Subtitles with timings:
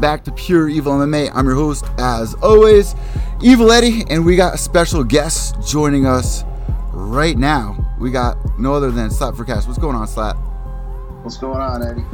[0.00, 1.30] back to Pure Evil MMA.
[1.34, 2.94] I'm your host, as always,
[3.42, 6.44] Evil Eddie, and we got a special guest joining us
[6.92, 7.76] right now.
[8.00, 9.66] We got no other than Slap for Cash.
[9.66, 10.36] What's going on, Slap?
[11.22, 12.04] What's going on, Eddie?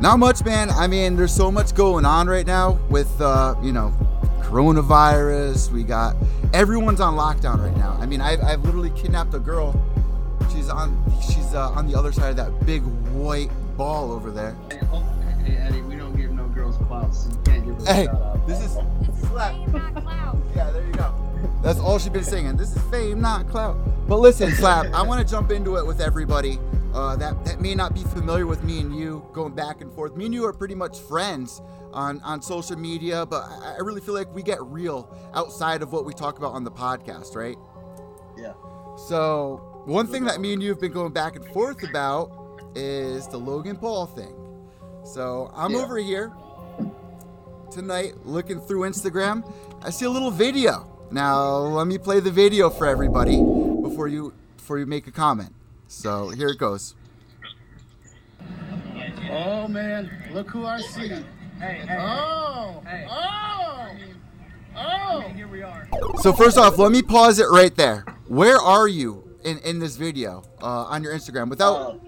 [0.00, 0.70] Not much, man.
[0.70, 3.92] I mean, there's so much going on right now with, uh, you know,
[4.42, 5.70] coronavirus.
[5.70, 6.16] We got
[6.52, 7.96] everyone's on lockdown right now.
[8.00, 9.80] I mean, I've, I've literally kidnapped a girl.
[10.52, 14.56] She's on, she's uh, on the other side of that big white ball over there.
[14.70, 15.04] Hey, hold-
[15.44, 16.09] hey, Eddie, we don't
[16.78, 18.46] give no girls clout, so you can't give her Hey, shout out.
[18.46, 18.74] this is
[19.06, 19.54] This is Slap.
[19.54, 20.36] fame, not clout.
[20.56, 21.14] Yeah, there you go.
[21.62, 22.56] That's all she's been singing.
[22.56, 23.76] This is fame, not clout.
[24.08, 26.58] But listen, Slap, I want to jump into it with everybody
[26.94, 30.16] uh, that, that may not be familiar with me and you going back and forth.
[30.16, 31.60] Me and you are pretty much friends
[31.92, 35.92] on, on social media, but I, I really feel like we get real outside of
[35.92, 37.56] what we talk about on the podcast, right?
[38.36, 38.52] Yeah.
[39.08, 42.32] So, one thing that me and you have been going back and forth about
[42.74, 44.34] is the Logan Paul thing.
[45.04, 45.78] So, I'm Yeah.
[45.78, 46.32] over here
[47.70, 49.50] tonight looking through Instagram.
[49.82, 50.86] I see a little video.
[51.10, 55.54] Now, let me play the video for everybody before you before you make a comment.
[55.88, 56.94] So, here it goes.
[59.32, 61.08] Oh man, look who I see.
[61.08, 61.24] Hey,
[61.86, 63.06] hey, Oh, Hey.
[63.08, 63.88] oh,
[64.76, 65.20] oh.
[65.34, 65.88] here we are.
[66.20, 68.04] So, first off, let me pause it right there.
[68.28, 72.00] Where are you in in this video uh, on your Instagram Uh, without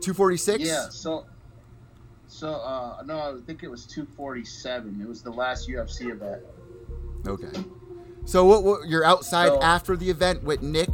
[0.00, 0.62] 246?
[0.64, 0.88] yeah.
[0.90, 1.26] So,
[2.34, 5.00] so uh, no, I think it was 247.
[5.00, 6.42] It was the last UFC event.
[7.28, 7.64] Okay.
[8.24, 10.88] So, what, what you're outside So- after the event with Nick?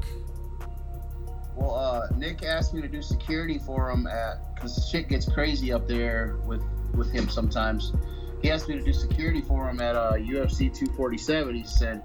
[1.57, 5.73] Well, uh, Nick asked me to do security for him at because shit gets crazy
[5.73, 6.63] up there with
[6.95, 7.95] with him sometimes.
[8.43, 11.55] He asked me to do security for him at uh, UFC 247.
[11.55, 12.03] He said,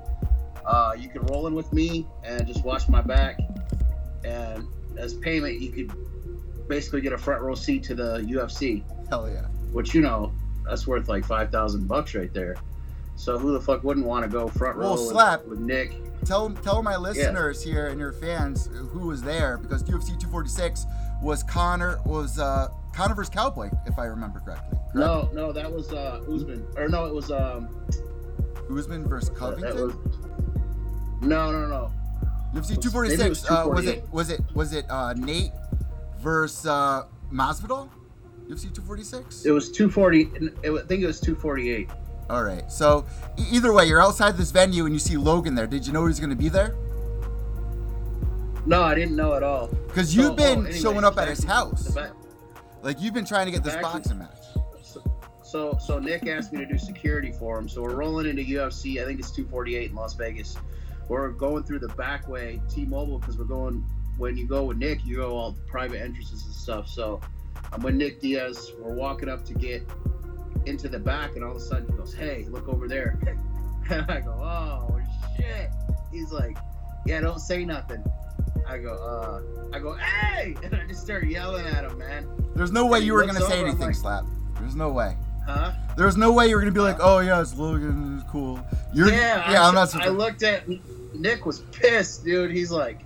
[0.65, 3.39] uh, "You can roll in with me and just watch my back,
[4.23, 4.65] and
[4.97, 9.41] as payment, you could basically get a front row seat to the UFC, Hell yeah.
[9.71, 10.31] which you know
[10.67, 12.55] that's worth like five thousand bucks right there."
[13.17, 15.45] So who the fuck wouldn't want to go front row Well, with- slap.
[15.45, 15.93] with Nick?
[16.25, 20.85] Tell tell my listeners here and your fans who was there because UFC 246
[21.21, 24.77] was Conor was uh, Conor versus Cowboy if I remember correctly.
[24.91, 24.95] correct?
[24.95, 27.69] No, no, that was uh, Usman, or no, it was um.
[28.75, 29.75] Usman versus Covington.
[29.75, 29.93] was,
[31.21, 31.91] no, no, no.
[32.53, 35.51] UFC maybe it 246 was uh, was it was it was it uh, Nate
[36.19, 37.89] versus uh, Masvidal?
[38.47, 39.45] UFC 246.
[39.45, 40.21] It was 240.
[40.21, 41.89] It, I think it was 248.
[42.29, 42.71] All right.
[42.71, 43.05] So
[43.51, 45.67] either way, you're outside this venue and you see Logan there.
[45.67, 46.75] Did you know he was going to be there?
[48.65, 49.67] No, I didn't know at all.
[49.87, 51.95] Because you've been oh, showing up at his house.
[52.81, 54.37] Like you've been trying to get this boxing match.
[54.83, 55.03] So,
[55.43, 57.67] so, so Nick asked me to do security for him.
[57.67, 59.01] So we're rolling into UFC.
[59.01, 60.57] I think it's 248 in Las Vegas.
[61.07, 63.83] We're going through the back way, T-Mobile, because we're going.
[64.17, 66.87] When you go with Nick, you go all private entrances and stuff.
[66.87, 67.19] So
[67.73, 68.71] I'm with Nick Diaz.
[68.79, 69.83] We're walking up to get
[70.65, 73.17] into the back, and all of a sudden he goes, "Hey, look over there."
[73.89, 74.99] And I go, "Oh
[75.37, 75.69] shit!"
[76.11, 76.57] He's like,
[77.05, 78.03] "Yeah, don't say nothing."
[78.67, 82.27] I go, "Uh," I go, "Hey!" And I just start yelling at him, man.
[82.55, 84.25] There's no way you were gonna say over, anything, like- Slap.
[84.59, 85.17] There's no way.
[85.45, 85.73] Huh?
[85.95, 88.59] There's no way you were gonna be like, oh yeah, it's Logan, it's cool.
[88.93, 89.95] You're, yeah, yeah, I, I'm not.
[89.95, 90.63] I looked at
[91.13, 92.49] Nick was pissed, dude.
[92.51, 93.01] He's like,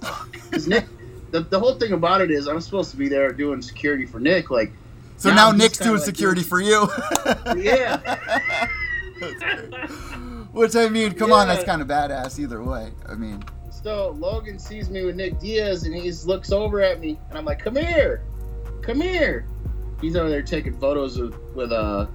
[0.32, 0.86] because Nick,
[1.30, 4.20] the, the whole thing about it is I'm supposed to be there doing security for
[4.20, 4.50] Nick.
[4.50, 4.72] Like,
[5.16, 6.88] so now now Nick's doing like security doing- for you.
[7.62, 8.18] yeah,
[10.52, 12.92] Which I mean, come on, that's kind of badass either way.
[13.08, 17.18] I mean, so Logan sees me with Nick Diaz and he looks over at me
[17.28, 18.22] and I'm like, come here,
[18.82, 19.46] come here.
[20.00, 22.06] He's over there taking photos of, with uh.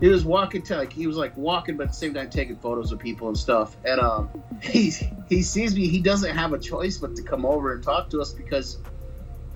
[0.00, 2.56] He was walking to like he was like walking, but at the same time taking
[2.56, 3.76] photos of people and stuff.
[3.84, 4.28] And um,
[4.62, 4.92] he
[5.28, 5.88] he sees me.
[5.88, 8.78] He doesn't have a choice but to come over and talk to us because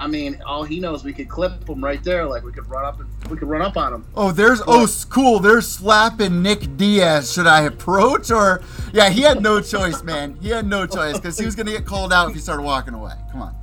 [0.00, 2.24] I mean, all he knows we could clip him right there.
[2.24, 4.06] Like we could run up and we could run up on him.
[4.14, 5.40] Oh, there's oh cool.
[5.40, 7.32] There's slapping Nick Diaz.
[7.32, 8.62] Should I approach or?
[8.92, 10.36] Yeah, he had no choice, man.
[10.40, 12.94] He had no choice because he was gonna get called out if he started walking
[12.94, 13.14] away.
[13.32, 13.54] Come on.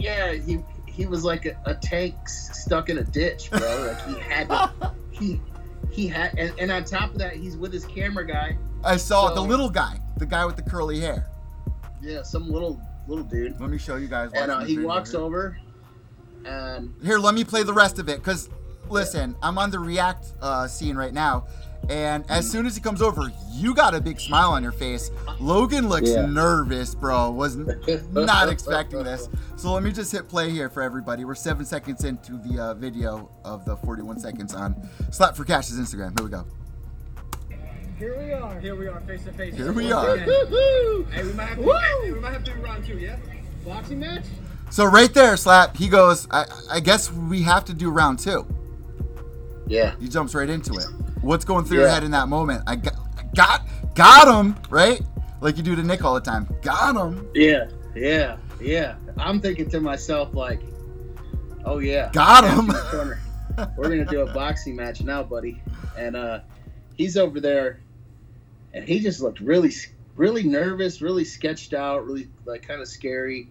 [0.00, 3.60] Yeah, he he was like a, a tank stuck in a ditch, bro.
[3.60, 5.40] Like he had to, he
[5.96, 8.58] he had, and, and on top of that, he's with his camera guy.
[8.84, 11.26] I saw the little guy, the guy with the curly hair.
[12.02, 13.58] Yeah, some little little dude.
[13.58, 14.30] Let me show you guys.
[14.34, 15.20] And uh, he walks here.
[15.20, 15.58] over,
[16.44, 18.50] and Here, let me play the rest of it because
[18.90, 21.46] listen, I'm on the React uh, scene right now,
[21.88, 25.10] and as soon as he comes over, you got a big smile on your face.
[25.40, 26.26] Logan looks Yeah.
[26.26, 27.30] nervous, bro.
[27.30, 29.28] Was not expecting this.
[29.56, 31.24] So let me just hit play here for everybody.
[31.24, 34.76] We're seven seconds into the uh, video of the 41 seconds on
[35.10, 36.12] Slap for Cash's Instagram.
[36.20, 36.44] Here we go.
[37.98, 38.60] Here we are.
[38.60, 39.54] Here we are, face to face.
[39.54, 40.10] Here we are.
[40.16, 40.28] again.
[41.10, 41.72] Hey, we might have to.
[42.02, 42.98] Hey, we might have to do round two.
[42.98, 43.16] Yeah.
[43.64, 44.24] Boxing match.
[44.68, 45.74] So right there, Slap.
[45.74, 46.28] He goes.
[46.30, 48.46] I, I guess we have to do round two.
[49.66, 50.86] Yeah, He jumps right into it.
[51.22, 52.62] What's going through your head in that moment?
[52.66, 52.94] I got,
[53.34, 55.00] got, got him, right?
[55.40, 56.48] Like you do to Nick all the time.
[56.62, 57.28] Got him.
[57.34, 58.96] yeah, yeah, yeah.
[59.18, 60.60] I'm thinking to myself like,
[61.64, 62.68] oh yeah, Got him.
[63.76, 65.62] We're gonna do a boxing match now, buddy.
[65.96, 66.40] And uh,
[66.96, 67.80] he's over there,
[68.74, 69.72] and he just looked really,
[70.14, 73.50] really nervous, really sketched out, really like kind of scary.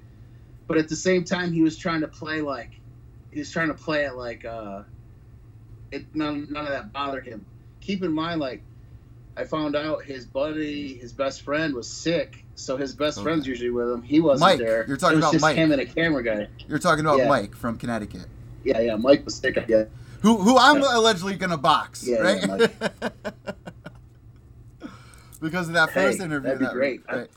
[0.67, 2.71] But at the same time, he was trying to play like,
[3.31, 4.83] he was trying to play it like, uh,
[5.91, 7.45] it none, none of that bothered him.
[7.81, 8.63] Keep in mind, like,
[9.37, 12.43] I found out his buddy, his best friend, was sick.
[12.55, 13.23] So his best Okay.
[13.25, 14.01] friend's usually with him.
[14.01, 14.85] He wasn't Mike, there.
[14.87, 15.55] you're talking it was about just Mike.
[15.57, 16.47] him and a camera guy.
[16.69, 17.27] You're talking about Yeah.
[17.27, 18.27] Mike from Connecticut,
[18.63, 18.95] Yeah, yeah.
[18.95, 19.57] Mike was sick.
[19.67, 19.85] Yeah.
[20.21, 22.41] who who I'm allegedly gonna box, Yeah, right?
[22.47, 23.09] yeah,
[25.41, 26.43] because of that first Hey, interview.
[26.47, 27.01] that'd be that- great.
[27.09, 27.29] I- right.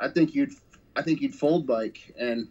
[0.00, 0.52] I think you'd,
[0.96, 2.48] I think you'd fold Mike, and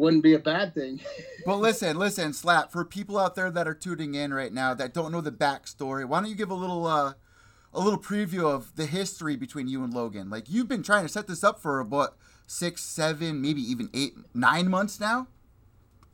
[0.00, 1.00] wouldn't be a bad thing.
[1.46, 2.70] But listen, listen, Slap.
[2.70, 6.04] For people out there that are tuning in right now that don't know the backstory,
[6.04, 7.14] why don't you give a little uh,
[7.72, 10.28] a little preview of the history between you and Logan?
[10.28, 12.16] Like you've been trying to set this up for about
[12.46, 15.28] six, seven, maybe even eight, nine months now.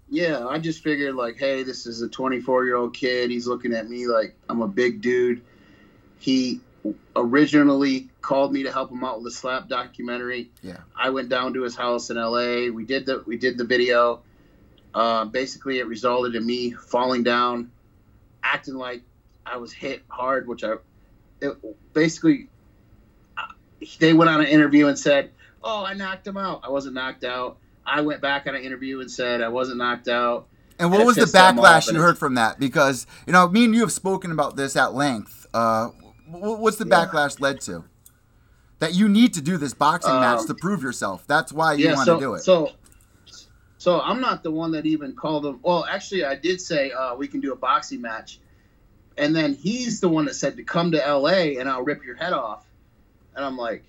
[0.09, 3.31] Yeah, I just figured like, hey, this is a 24 year old kid.
[3.31, 5.43] He's looking at me like I'm a big dude.
[6.19, 6.61] He
[7.15, 10.51] originally called me to help him out with the slap documentary.
[10.63, 10.79] Yeah.
[10.97, 12.71] I went down to his house in LA.
[12.71, 14.23] We did the we did the video.
[14.95, 17.71] Uh, basically, it resulted in me falling down,
[18.43, 19.03] acting like
[19.45, 20.77] I was hit hard, which I
[21.41, 21.57] it,
[21.93, 22.49] basically
[23.37, 23.43] uh,
[23.99, 25.31] they went on an interview and said,
[25.63, 27.59] "Oh, I knocked him out." I wasn't knocked out.
[27.85, 30.49] I went back on an interview and said I wasn't knocked out.
[30.79, 32.59] And what And was the backlash you heard from that?
[32.59, 35.47] Because you know, me and you have spoken about this at length.
[35.55, 35.91] Uh,
[36.29, 37.07] what's the Yeah.
[37.07, 37.85] backlash led to?
[38.79, 41.27] That you need to do this boxing match Um, to prove yourself.
[41.27, 42.43] That's why you want so, to do it.
[42.43, 42.73] So,
[43.79, 45.61] so I'm not the one that even called him.
[45.63, 48.39] Well, actually, I did say uh, we can do a boxing match,
[49.17, 51.57] and then he's the one that said to come to L.A.
[51.57, 52.67] and I'll rip your head off.
[53.35, 53.85] And I'm like,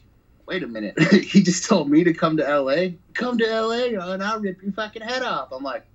[0.45, 0.97] wait a minute.
[1.11, 2.97] he just told me to come to L.A.
[3.13, 3.95] Come to L.A.
[3.95, 5.51] and I'll rip your fucking head off.
[5.51, 5.85] I'm like,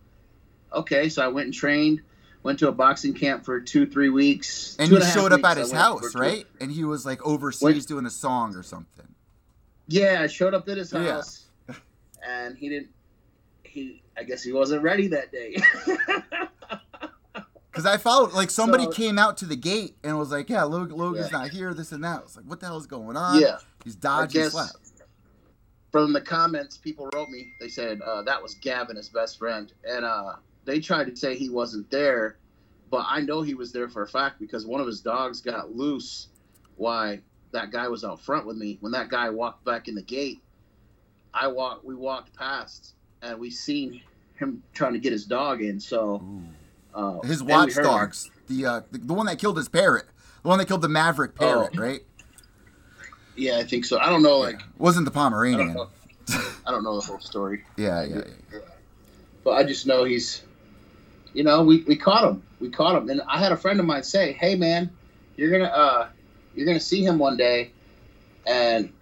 [0.73, 1.09] okay.
[1.09, 2.03] So I went and trained.
[2.43, 4.77] Went to a boxing camp for two, three weeks.
[4.79, 6.45] and you a half showed up at his house, right?
[6.61, 7.87] And he was like overseas Wait.
[7.87, 9.07] doing a song or something.
[9.87, 11.13] Yeah, I showed up at his Yeah.
[11.13, 11.45] house,
[12.27, 12.89] and he didn't.
[13.63, 15.57] He, I guess he wasn't ready that day.
[17.71, 20.65] Because I followed, like somebody So- came out to the gate and was like, "Yeah,
[20.65, 21.39] Log- Logan's Yeah.
[21.39, 21.73] not here.
[21.73, 24.51] This and that." I was like, "What the hell is going on?" yeah, he's dodging
[25.91, 27.53] from the comments, people wrote me.
[27.61, 30.35] They said uh, that was Gavin, his best friend, and uh,
[30.67, 32.37] they tried to say he wasn't there,
[32.93, 35.75] but I know he was there for a fact because one of his dogs got
[35.75, 36.29] loose.
[36.77, 37.21] Why
[37.53, 40.41] that guy was out front with me when that guy walked back in the gate.
[41.35, 41.85] I walked.
[41.85, 44.03] We walked past, and we seen
[44.37, 45.81] him trying to get his dog in.
[45.81, 46.23] So.
[46.95, 50.05] Uh, His watchdogs, the, uh, the the one that killed his parrot,
[50.43, 51.81] the one that killed the Maverick parrot, Oh.
[51.81, 52.01] right?
[53.35, 53.99] Yeah, I think so.
[53.99, 54.39] I don't know.
[54.41, 55.73] Like, Wasn't the I don't Pomeranian?
[55.73, 55.89] know.
[56.67, 58.21] I don't know the whole story, Yeah, yeah,
[58.53, 58.59] yeah.
[59.43, 60.43] but I just know he's.
[61.35, 62.43] You know, we, we caught him.
[62.61, 64.91] We caught him, and I had a friend of mine say, "Hey, man,
[65.37, 66.09] you're gonna uh,
[66.55, 67.71] you're gonna see him one day,"
[68.47, 68.93] and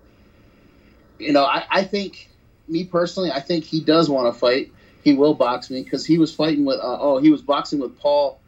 [1.19, 2.29] you know, I, I think
[2.69, 4.73] me personally, I think he does want to fight.
[5.03, 6.79] He will box me because he was fighting with.
[6.79, 8.39] Uh, oh, he was boxing with Paul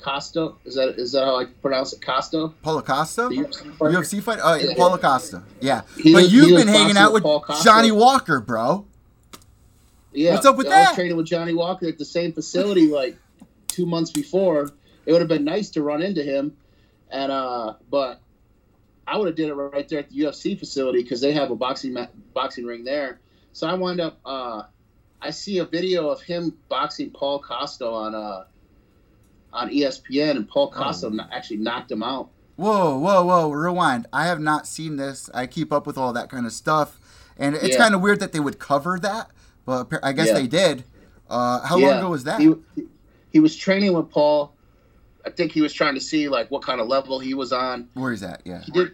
[0.00, 0.52] Costa.
[0.64, 2.00] Is that is that how I pronounce it?
[2.04, 2.52] Costa.
[2.62, 3.76] Paulo Costa, UFC?
[3.78, 4.38] UFC fight.
[4.42, 4.74] Oh, yeah.
[4.76, 5.42] Paulo Costa.
[5.60, 8.86] Yeah, He but was- you've been hanging out with with Johnny Walker, bro.
[10.18, 10.34] Yeah.
[10.34, 10.88] What's up with I that?
[10.90, 13.16] was training with Johnny Walker at the same facility like
[13.68, 14.70] two months before.
[15.06, 16.56] It would have been nice to run into him,
[17.10, 18.20] and uh, but
[19.06, 21.56] I would have did it right there at the UFC facility because they have a
[21.56, 23.20] boxing ma- boxing ring there.
[23.52, 24.62] So I wound up uh,
[25.22, 28.44] I see a video of him boxing Paul Costa on uh
[29.52, 31.26] on ESPN, and Paul Costa Oh.
[31.32, 32.28] actually knocked him out.
[32.56, 33.50] Whoa, whoa, whoa!
[33.50, 34.06] Rewind.
[34.12, 35.30] I have not seen this.
[35.32, 36.98] I keep up with all that kind of stuff,
[37.38, 37.78] and it's Yeah.
[37.78, 39.30] kind of weird that they would cover that,
[39.72, 40.34] appa- I guess Yeah.
[40.34, 40.84] they did.
[41.28, 42.40] Uh, how long ago was that?
[42.40, 42.54] He,
[43.32, 44.54] he was training with Paul.
[45.26, 47.88] I think he was trying to see like what kind of level he was on.
[47.94, 48.42] Where is that?
[48.44, 48.62] Yeah.
[48.62, 48.92] He did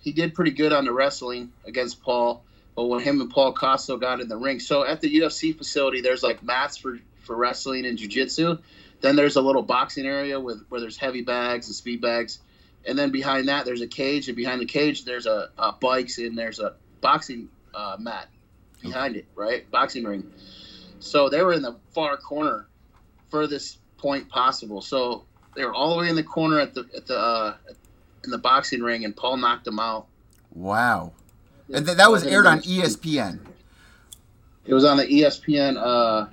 [0.00, 2.44] he did pretty good on the wrestling against Paul,
[2.74, 6.00] but when him and Paul Costo got in the ring, so at the UFC facility,
[6.00, 8.60] there's like mats for for wrestling and jujitsu.
[9.00, 12.40] Then there's a little boxing area with where there's heavy bags and speed bags,
[12.84, 16.18] and then behind that there's a cage, and behind the cage there's a, a bikes
[16.18, 18.26] and there's a boxing uh, mat
[18.82, 19.70] behind it, right?
[19.70, 20.30] Boxing ring.
[21.00, 22.66] So they were in the far corner,
[23.30, 24.80] furthest point possible.
[24.80, 27.54] So they were all the way in the corner at the at the uh,
[28.24, 30.06] in the boxing ring, and Paul knocked them out.
[30.52, 31.12] Wow.
[31.72, 33.40] And th- that was aired on ESPN.
[34.66, 35.76] It was on the ESPN.
[35.76, 36.26] Uh,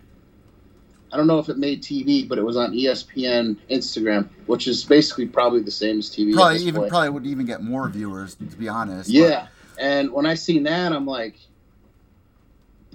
[1.11, 4.83] I don't know if it made TV, but it was on ESPN Instagram, which is
[4.83, 6.33] basically probably the same as TV.
[6.33, 6.89] Probably even point.
[6.89, 9.09] probably would even get more viewers to be honest.
[9.09, 9.47] but- Yeah,
[9.79, 11.37] and when I seen that, I'm like,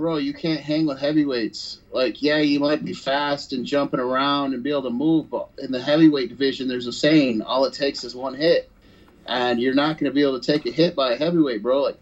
[0.00, 1.78] bro, you can't hang with heavyweights.
[1.92, 5.50] Like, yeah, you might be fast and jumping around and be able to move, but
[5.59, 8.71] in the heavyweight division, there's a saying: all it takes is one hit,
[9.26, 11.83] and you're not going to be able to take a hit by a heavyweight, bro.
[11.83, 11.99] Like,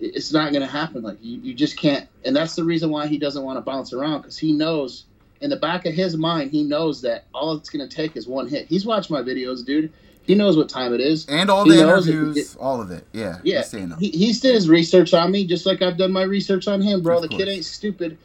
[0.00, 1.02] it's not going to happen.
[1.02, 2.08] Like, you, you just can't.
[2.24, 5.04] And that's the reason why he doesn't want to bounce around because he knows.
[5.40, 8.28] In the back of his mind, he knows that all it's going to take is
[8.28, 8.68] one hit.
[8.68, 9.92] He's watched my videos, dude.
[10.24, 11.26] He knows what time it is.
[11.26, 13.06] And all He the knows if he interviews, get- all of it.
[13.12, 13.38] Yeah.
[13.42, 13.64] Yeah,
[13.98, 17.02] he, he's did his research on me, just like I've done my research on him,
[17.02, 17.16] bro.
[17.16, 18.16] Of the kid ain't stupid,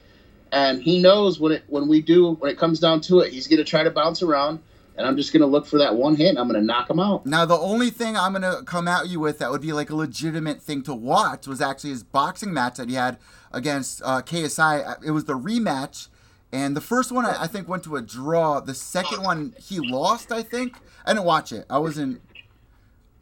[0.52, 3.48] and he knows when it when we do when it comes down to it, he's
[3.48, 4.60] gonna try to bounce around,
[4.96, 7.26] and I'm just gonna look for that one hit, and I'm gonna knock him out.
[7.26, 9.96] Now, the only thing I'm gonna come at you with that would be like a
[9.96, 13.18] legitimate thing to watch was actually his boxing match that he had
[13.52, 15.04] against uh, KSI.
[15.04, 16.10] It was the rematch,
[16.58, 18.60] and the first one I, I think went to a draw.
[18.60, 20.32] The second one he lost.
[20.32, 21.66] I think I didn't watch it.
[21.70, 22.22] I wasn't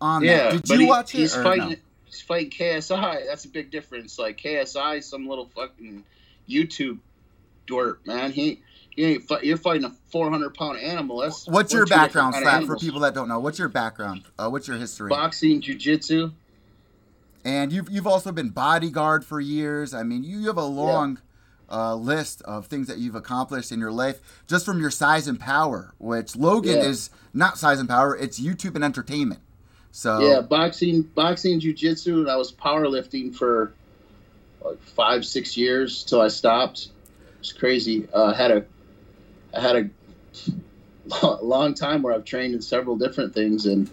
[0.02, 0.64] on Yeah, that.
[0.64, 1.18] Did you he- watch it?
[1.20, 1.70] He's fighting.
[1.72, 1.76] no?
[2.06, 3.26] He's fighting KSI.
[3.28, 4.18] That's a big difference.
[4.18, 6.04] Like KSI, some little fucking
[6.50, 7.00] YouTube
[7.68, 8.32] dork, man.
[8.32, 8.62] He.
[8.98, 11.18] You ain't fight, you're fighting a 400 pound animal.
[11.18, 13.40] That's What's your background, Slap, for people that don't know?
[13.40, 14.24] What's your background?
[14.40, 15.10] Uh, what's your history?
[15.10, 16.32] Boxing, jujitsu.
[17.44, 19.94] And you've you've also been bodyguard for years.
[19.94, 21.20] I mean, you, you have a long
[21.70, 25.40] uh, list of things that you've accomplished in your life just from your size and
[25.40, 26.86] power, which Logan Yeah.
[26.86, 29.42] is not size and power; it's YouTube and entertainment.
[29.92, 33.74] So Yeah, boxing, boxing, jujitsu, and I was powerlifting for
[34.64, 36.90] like five, six years till I stopped.
[37.40, 38.08] It's crazy.
[38.14, 38.66] Uh, I had a,
[39.56, 39.76] I had
[41.22, 43.90] a long time where I've trained in several different things, and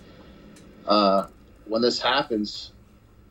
[0.86, 1.26] uh,
[1.66, 2.72] when this happens,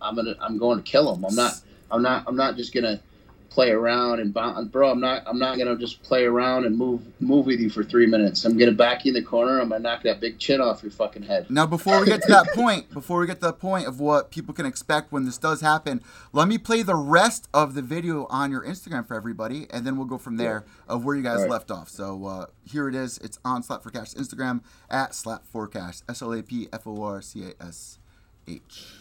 [0.02, 1.26] I'm gonna, I'm going to kill him.
[1.26, 3.02] I'm not, I'm not, I'm not just gonna
[3.52, 4.90] play around and bro.
[4.90, 8.08] I'm not, I'm not gonna just play around and move, move with you for three
[8.08, 8.46] minutes.
[8.46, 9.60] I'm gonna back you in the corner.
[9.60, 11.52] I'm gonna knock that big chin off your fucking head.
[11.52, 14.32] Now, before we get to that point, before we get to the point of what
[14.32, 18.26] people can expect when this does happen, let me play the rest of the video
[18.30, 21.42] on your Instagram for everybody, and then we'll go from there of where you guys
[21.42, 21.50] right.
[21.50, 21.90] left off.
[21.90, 23.18] So uh, here it is.
[23.18, 26.00] It's on Slap for Cash Instagram at Slap for Cash.
[26.08, 28.00] S L A P F O R C A S
[28.48, 29.01] H.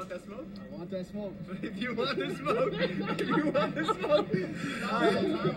[0.00, 0.46] You want that smoke?
[0.56, 1.34] I want that smoke.
[1.62, 4.28] If you want the smoke, if you want the smoke.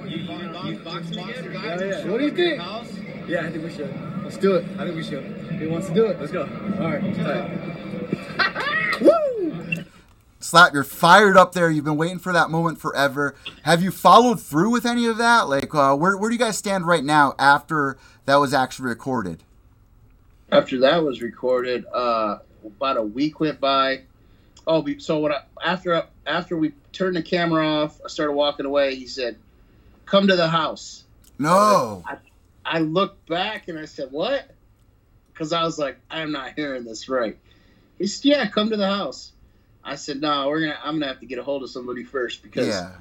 [0.09, 1.81] You, you, you boxing again, guys?
[1.81, 2.05] Yeah, yeah.
[2.09, 2.61] What do you think?
[2.61, 2.91] House?
[3.25, 4.23] Yeah, I think we should.
[4.23, 4.65] Let's do it.
[4.77, 5.23] I think we should.
[5.59, 6.19] He wants to do it.
[6.19, 6.41] Let's go.
[6.41, 7.15] All right.
[7.15, 9.01] Tight.
[9.01, 9.85] Woo!
[10.39, 11.71] Slap, you're fired up there.
[11.71, 13.35] You've been waiting for that moment forever.
[13.63, 15.47] Have you followed through with any of that?
[15.47, 19.43] Like, uh, where, where do you guys stand right now after that was actually recorded?
[20.51, 24.01] after that was recorded, uh, about a week went by.
[24.65, 25.31] Oh, so what?
[25.31, 28.95] I, after after we turned the camera off, I started walking away.
[28.95, 29.37] He said,
[30.05, 31.03] "Come to the house."
[31.39, 32.03] No.
[32.65, 34.49] I looked back and I said, "What?"
[35.33, 37.37] Because I was like, "I'm not hearing this right."
[37.97, 39.31] He said, "Yeah, come to the house."
[39.83, 40.79] I said, "No, we're gonna.
[40.81, 42.91] I'm gonna have to get a hold of somebody first because, Yeah.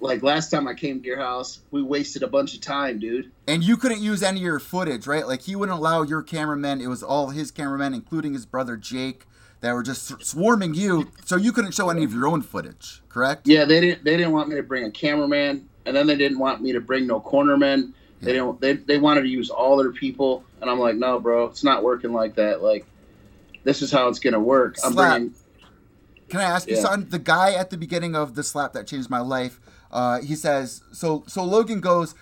[0.00, 3.32] like last time I came to your house, we wasted a bunch of time, dude."
[3.48, 5.26] And you couldn't use any of your footage, right?
[5.26, 6.80] Like, he wouldn't allow your cameramen.
[6.80, 9.26] It was all his cameramen, including his brother Jake,
[9.60, 11.08] that were just swarming you.
[11.24, 13.46] So you couldn't show any of your own footage, correct?
[13.48, 14.04] Yeah, they didn't.
[14.04, 16.80] They didn't want me to bring a cameraman, and then they didn't want me to
[16.80, 17.92] bring no cornermen.
[18.20, 18.60] They didn't.
[18.60, 21.82] They, they wanted to use all their people, and I'm like, no, bro, it's not
[21.84, 22.62] working like that.
[22.62, 22.84] Like,
[23.64, 24.76] this is how it's gonna work.
[24.84, 25.12] I'm Slap.
[25.12, 25.34] bringing.
[26.28, 26.82] Can I ask you, Yeah.
[26.82, 27.06] son?
[27.08, 29.60] The guy at the beginning of the slap that changed my life,
[29.90, 32.14] uh, he says, so so Logan goes,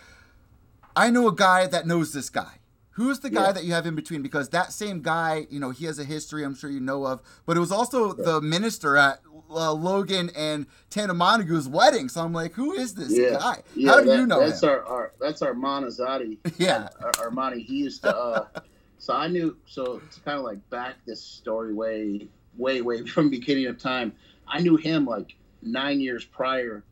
[0.95, 2.59] I know a guy that knows this guy.
[2.97, 3.53] Who's the guy Yeah.
[3.53, 4.23] that you have in between?
[4.23, 7.21] Because that same guy, you know, he has a history I'm sure you know of,
[7.45, 12.09] but it was also the minister at uh, Logan and Tana Mongeau's wedding.
[12.09, 13.39] So I'm like, who is this Yeah.
[13.39, 13.63] guy?
[13.75, 14.71] Yeah, How do that- you know that's him?
[14.71, 16.39] our, our that's our Manazati.
[16.59, 16.89] Yeah.
[17.03, 17.65] Ar- Armani.
[17.65, 18.17] He used to.
[18.17, 18.47] Uh,
[18.99, 19.57] so I knew.
[19.67, 24.13] So to kind of like back this story way, way, way from beginning of time.
[24.49, 26.83] I knew him like nine years prior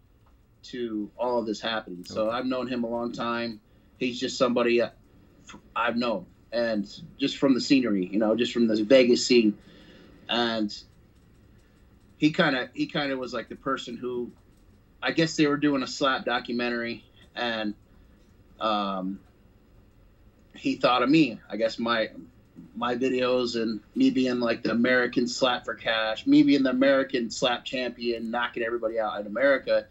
[0.64, 2.04] to all of this happening.
[2.04, 3.61] So I've known him a long time.
[3.99, 4.82] He's just somebody
[5.74, 9.58] I've known, and just from the scenery, you know, just from the Vegas scene,
[10.28, 10.74] and
[12.18, 14.30] he kind of he kind of was like the person who,
[15.02, 17.74] I guess they were doing a slap documentary, and
[18.60, 19.20] um,
[20.54, 21.40] he thought of me.
[21.50, 22.10] I guess my
[22.76, 27.30] my videos and me being like the American slap for cash, me being the American
[27.30, 29.86] slap champion, knocking everybody out in America.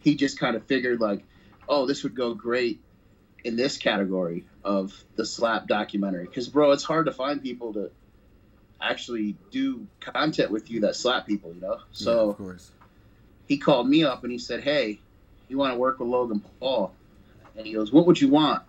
[0.00, 1.24] He just kind of figured like,
[1.68, 2.80] oh, this would go great
[3.48, 6.26] in this category of the slap documentary.
[6.26, 7.90] Because bro, it's hard to find people to
[8.80, 11.78] actually do content with you that slap people, you know.
[11.78, 12.70] Yeah, So of course.
[13.46, 15.00] he called me up and he said, "Hey,
[15.48, 16.94] you want to work with Logan Paul?"
[17.56, 18.62] And he goes, "What would you want?"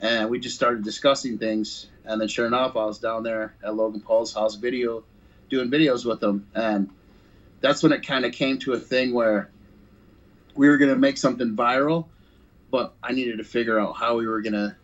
[0.00, 1.86] And we just started discussing things.
[2.04, 5.04] And then, sure enough, I was down there at Logan Paul's house, video,
[5.50, 6.88] doing videos with him, and
[7.60, 9.50] that's when it kind of came to a thing where
[10.54, 12.06] we were gonna make something viral,
[12.70, 14.76] but I needed to figure out how we were gonna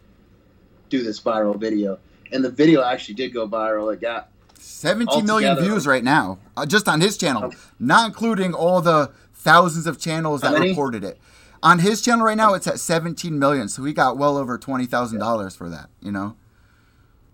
[0.89, 1.99] do this viral video.
[2.33, 3.93] And the video actually did go viral.
[3.93, 7.57] It got 17 million views right now, uh, just on his channel, Okay.
[7.79, 11.19] not including all the thousands of channels that reported it.
[11.63, 14.87] On his channel right now, it's at 17 million, so he got well over twenty
[14.87, 15.89] thousand dollars for that.
[16.01, 16.37] You know,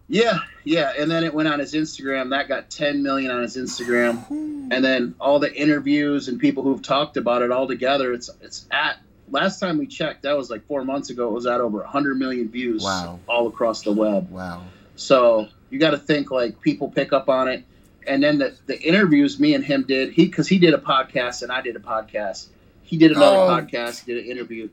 [0.08, 2.30] Yeah, yeah, and then it went on his Instagram.
[2.30, 4.18] That got 10 million on his Instagram,
[4.72, 8.12] and then all the interviews and people who've talked about it all together.
[8.12, 8.98] It's it's at
[9.30, 11.28] last time we checked, that was like four months ago.
[11.28, 13.18] It was at over 100 million views Wow.
[13.28, 14.30] all across the web.
[14.30, 14.62] wow.
[14.96, 17.64] So you got to think like people pick up on it,
[18.06, 21.42] and then the the interviews me and him did he because he did a podcast
[21.42, 22.46] and I did a podcast.
[22.82, 23.48] He did another Oh.
[23.48, 24.68] podcast, did an interview.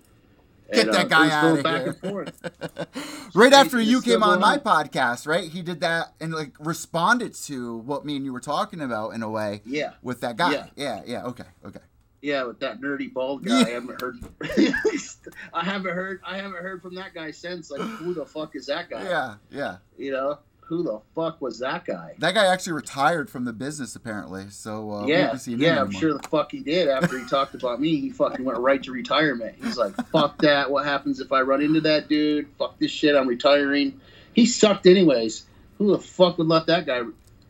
[0.73, 2.87] Get And, that uh, guy out was outta going back here.
[3.35, 5.49] right after you came on my podcast, right?
[5.49, 9.23] He did that and like responded to what me and you were talking about in
[9.23, 9.91] a way Yeah.
[10.01, 10.51] with that guy.
[10.51, 10.65] Yeah.
[10.75, 11.23] Yeah, yeah.
[11.27, 11.79] Okay, okay.
[12.21, 13.61] Yeah, with that nerdy bald guy.
[13.61, 14.17] I haven't heard.
[15.53, 16.21] I haven't heard.
[16.25, 17.69] I haven't heard from that guy since.
[17.69, 19.03] Like, who the fuck is that guy?
[19.03, 19.77] Yeah, yeah.
[19.97, 22.15] You know, who the fuck was that guy?
[22.17, 26.27] That guy actually retired from the business apparently, so uh, yeah, yeah, I'm sure the
[26.27, 26.89] fuck he did.
[26.89, 29.55] After he talked about me, he fucking went right to retirement.
[29.63, 30.69] He's like, "Fuck that!
[30.71, 32.47] What happens if I run into that dude?
[32.57, 33.15] Fuck this shit!
[33.15, 33.99] I'm retiring."
[34.33, 35.45] He sucked anyways.
[35.77, 37.01] Who the fuck would let that guy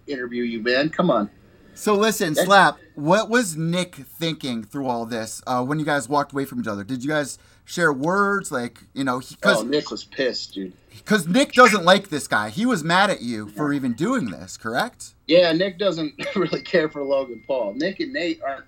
[0.08, 0.90] interview you, man?
[0.90, 1.30] Come on.
[1.74, 6.10] So listen, That's- Slap, what was Nick thinking through all this uh, when you guys
[6.10, 6.84] walked away from each other?
[6.84, 10.74] Did you guys share words like you know because Oh, Nick was pissed, dude.
[10.90, 12.50] because Nick doesn't like this guy.
[12.50, 15.14] He was mad at you for even doing this, correct?
[15.28, 17.74] Yeah, Nick doesn't really care for Logan Paul.
[17.76, 18.66] Nick and Nate aren't.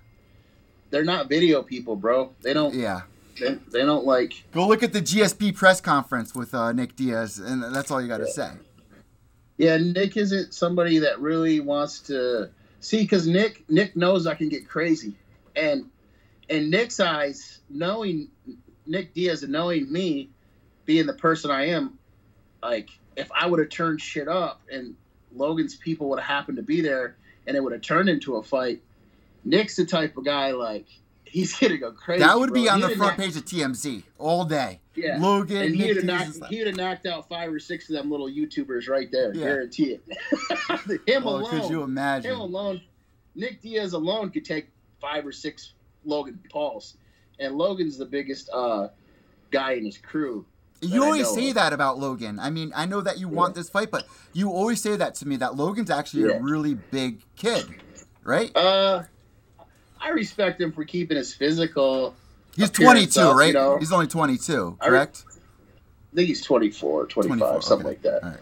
[0.90, 2.32] They're not video people, bro.
[2.42, 2.74] They don't.
[2.74, 3.02] Yeah.
[3.40, 4.34] They, they don't like.
[4.52, 8.08] Go look at the GSP press conference with uh, Nick Diaz, and that's all you
[8.08, 8.50] got to say.
[9.56, 14.48] Yeah, Nick isn't somebody that really wants to see because Nick Nick knows I can
[14.48, 15.14] get crazy,
[15.54, 15.86] and
[16.48, 18.28] in Nick's eyes, knowing
[18.86, 20.30] Nick Diaz and knowing me,
[20.84, 21.98] being the person I am,
[22.62, 24.96] like if I would have turned shit up and
[25.34, 27.16] Logan's people would have happened to be there
[27.46, 28.82] and it would have turned into a fight,
[29.44, 30.86] Nick's the type of guy like
[31.30, 32.20] he's gonna go crazy.
[32.22, 32.62] That would bro.
[32.62, 34.80] be on He'd the front knocked- page of TMZ all day.
[34.94, 35.18] Yeah.
[35.20, 38.28] Logan, and he'd have knocked he'd have knocked out five or six of them little
[38.28, 39.32] YouTubers right there.
[39.34, 39.44] Yeah.
[39.44, 40.02] Guarantee it.
[41.08, 41.50] him Oh, alone.
[41.50, 42.32] could you imagine?
[42.32, 42.80] him alone.
[43.34, 44.68] Nick Diaz alone could take
[45.00, 45.72] five or six
[46.04, 46.96] Logan Pauls,
[47.38, 48.88] and Logan's the biggest uh,
[49.50, 50.44] guy in his crew.
[50.82, 51.54] You always say of.
[51.56, 52.38] that about Logan.
[52.38, 55.28] I mean, I know that you want this fight, but you always say that to
[55.28, 56.38] me that Logan's actually Yeah.
[56.38, 57.66] a really big kid,
[58.24, 58.50] right?
[58.56, 59.02] Uh,
[60.00, 62.14] I respect him for keeping his physical.
[62.56, 63.48] He's 22, up, right?
[63.48, 63.78] you know.
[63.78, 65.24] He's only 22, I re- correct?
[66.12, 67.94] I think he's 24, 25, 24, something okay.
[67.94, 68.22] like that.
[68.22, 68.38] Right.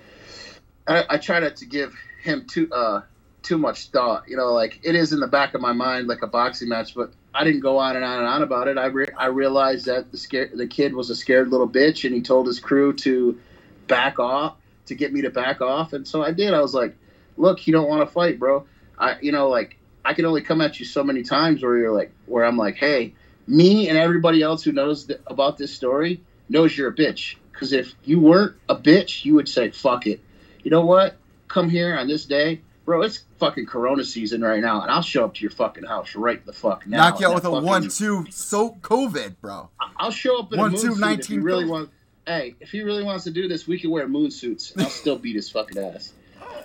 [0.89, 3.03] I, I try not to give him too uh
[3.43, 4.25] too much thought.
[4.29, 6.95] You know, like it is in the back of my mind like a boxing match,
[6.95, 8.79] but I didn't go on and on and on about it.
[8.79, 12.15] I re- I realized that the scare the kid was a scared little bitch, and
[12.15, 13.39] he told his crew to
[13.87, 16.55] back off to get me to back off, and so I did.
[16.55, 16.97] I was like,
[17.37, 18.67] "Look, you don't want to fight, bro.
[18.99, 19.78] I you know like
[20.09, 22.77] I can only come at you so many times where you're like where I'm like,
[22.77, 23.15] hey,
[23.47, 27.37] me and everybody else who knows th- about this story knows you're a bitch.
[27.53, 30.21] Because if you weren't a bitch, you would say, fuck it
[30.63, 31.17] you know what?
[31.49, 33.01] Come here on this day, bro.
[33.03, 36.45] It's fucking Corona season right now, and I'll show up to your fucking house right
[36.45, 36.99] the fuck now.
[36.99, 38.27] Knock you out with a fucking- one-two.
[38.31, 39.71] So COVID, bro.
[39.97, 41.91] I'll show up in One, a moon two, suit if 19 he really want.
[42.27, 44.91] Hey, if he really wants to do this, we can wear moon suits, and I'll
[44.91, 46.13] still beat his fucking ass.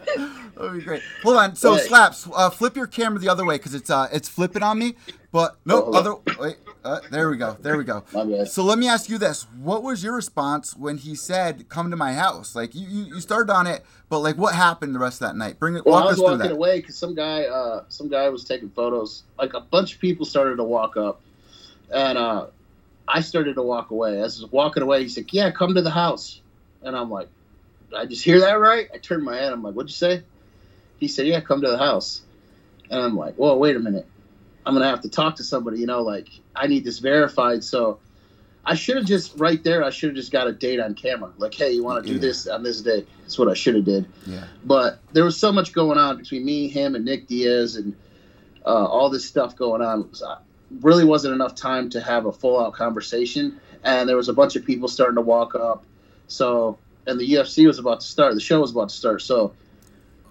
[0.55, 1.01] That'd be great.
[1.23, 1.55] Hold on.
[1.55, 1.81] So Wait.
[1.83, 2.27] slaps.
[2.33, 4.95] Uh, flip your camera the other way because it's uh it's flipping on me.
[5.31, 6.15] But no Oh, other.
[6.39, 6.57] Wait.
[6.85, 7.57] Uh, there we go.
[7.61, 8.03] There we go.
[8.45, 11.97] So let me ask you this: What was your response when he said, "Come to
[11.97, 12.55] my house"?
[12.55, 15.35] Like you, you, you started on it, but like what happened the rest of that
[15.37, 15.57] night?
[15.59, 15.85] Bring it.
[15.85, 16.51] Well, walk I us was through walking that.
[16.51, 19.23] away because some guy, uh, some guy was taking photos.
[19.39, 21.21] Like a bunch of people started to walk up,
[21.91, 22.47] and uh,
[23.07, 24.21] I started to walk away.
[24.21, 26.41] As I was walking away, he said, "Yeah, come to the house,"
[26.83, 27.29] and I'm like,
[27.93, 29.53] "Did I just hear that right?" I turned my head.
[29.53, 30.23] I'm like, "What'd you say?"
[30.99, 32.21] He said, "Yeah, come to the house,"
[32.89, 34.05] and I'm like, "Whoa, wait a minute.
[34.65, 35.79] I'm gonna have to talk to somebody.
[35.79, 37.99] You know, like I need this verified." So.
[38.65, 39.83] I should have just right there.
[39.83, 41.33] I should have just got a date on camera.
[41.37, 42.21] Like, hey, you want to do Yeah.
[42.21, 43.05] this on this day?
[43.21, 44.45] That's what I should have did Yeah.
[44.63, 47.93] but there was so much going on between me, him, and Nick Diaz, and
[48.65, 50.09] uh, all this stuff going on.
[50.09, 50.37] Was, uh,
[50.79, 54.55] really wasn't enough time to have a full out conversation, and there was a bunch
[54.55, 55.83] of people starting to walk up.
[56.29, 56.77] So,
[57.07, 58.33] and the UFC was about to start.
[58.35, 59.21] The show was about to start.
[59.21, 59.53] So,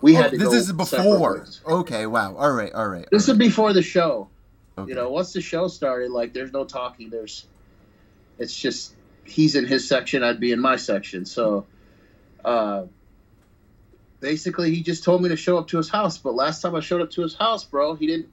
[0.00, 1.46] we Oh, had to this is before.
[1.66, 2.06] Okay.
[2.06, 2.34] Wow.
[2.36, 2.72] All right.
[2.72, 3.06] All right.
[3.10, 4.28] This all is before the show.
[4.76, 4.88] right.
[4.88, 7.10] You know, once the show started, like, there's no talking.
[7.10, 7.46] There's,
[8.38, 11.24] it's just he's in his section, I'd be in my section.
[11.26, 11.66] So,
[12.44, 12.84] uh,
[14.20, 16.18] basically, he just told me to show up to his house.
[16.18, 18.28] But last time I showed up to his house, bro, he didn't.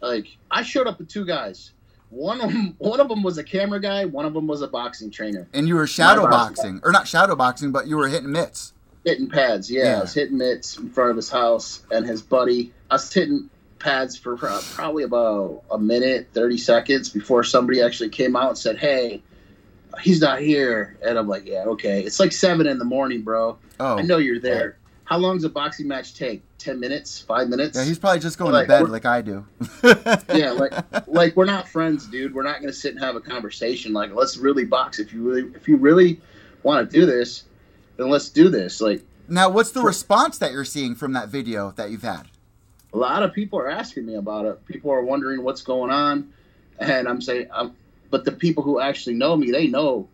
[0.00, 1.72] Like, I showed up with two guys.
[2.10, 4.04] One of them, one of them was a camera guy.
[4.06, 7.36] One of them was a boxing trainer, And you were shadow boxing, or not shadow
[7.36, 8.72] boxing, but you were hitting mitts.
[9.04, 9.70] hitting pads.
[9.70, 9.98] Yeah, Yeah.
[9.98, 12.72] I was hitting mitts in front of his house, and his buddy.
[12.90, 18.08] I was hitting pads for uh, probably about a minute, thirty seconds before somebody actually
[18.08, 19.22] came out and said, "Hey,
[20.00, 23.58] he's not here." And I'm like, "Yeah, okay." It's like seven in the morning, bro.
[23.78, 23.98] Oh.
[23.98, 24.77] I know you're there.
[25.08, 26.42] How long does a boxing match take?
[26.58, 27.22] Ten minutes?
[27.22, 27.78] Five minutes?
[27.78, 29.46] Yeah, he's probably just going Like, to bed like I do.
[30.34, 32.34] yeah, like like we're not friends, dude.
[32.34, 33.94] We're not gonna sit and have a conversation.
[33.94, 34.98] Like, let's really box.
[34.98, 36.20] If you really if you really
[36.62, 37.44] want to do this,
[37.96, 38.82] then let's do this.
[38.82, 42.24] Like Now, what's the response that you're seeing from that video that you've had?
[42.92, 44.66] a lot of people are asking me about it.
[44.66, 46.32] People are wondering what's going on,
[46.78, 47.74] and I'm saying, I'm,
[48.10, 50.08] but the people who actually know me, they know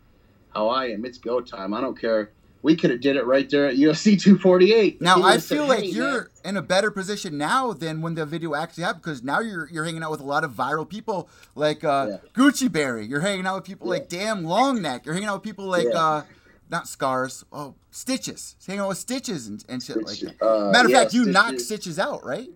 [0.54, 1.04] how I am.
[1.04, 1.74] It's go time.
[1.74, 2.30] I don't care.
[2.64, 5.02] We could have did it right there at UFC 248.
[5.02, 8.54] Now, I feel like you're man." in a better position now than when the video
[8.54, 11.84] actually happened because now you're you're hanging out with a lot of viral people like
[11.84, 12.16] uh, Yeah.
[12.32, 13.04] Gucci Berry.
[13.04, 15.04] You're hanging out with people like Damn Long Neck.
[15.04, 15.98] You're hanging out with people like Yeah.
[15.98, 16.22] uh,
[16.70, 18.54] not Scars, oh Stitches.
[18.58, 20.42] He's hanging out with Stitches and, and shit like that.
[20.42, 21.66] Uh, Matter of yeah, fact, you knocked Stitches.
[21.66, 22.48] Stitches out, right?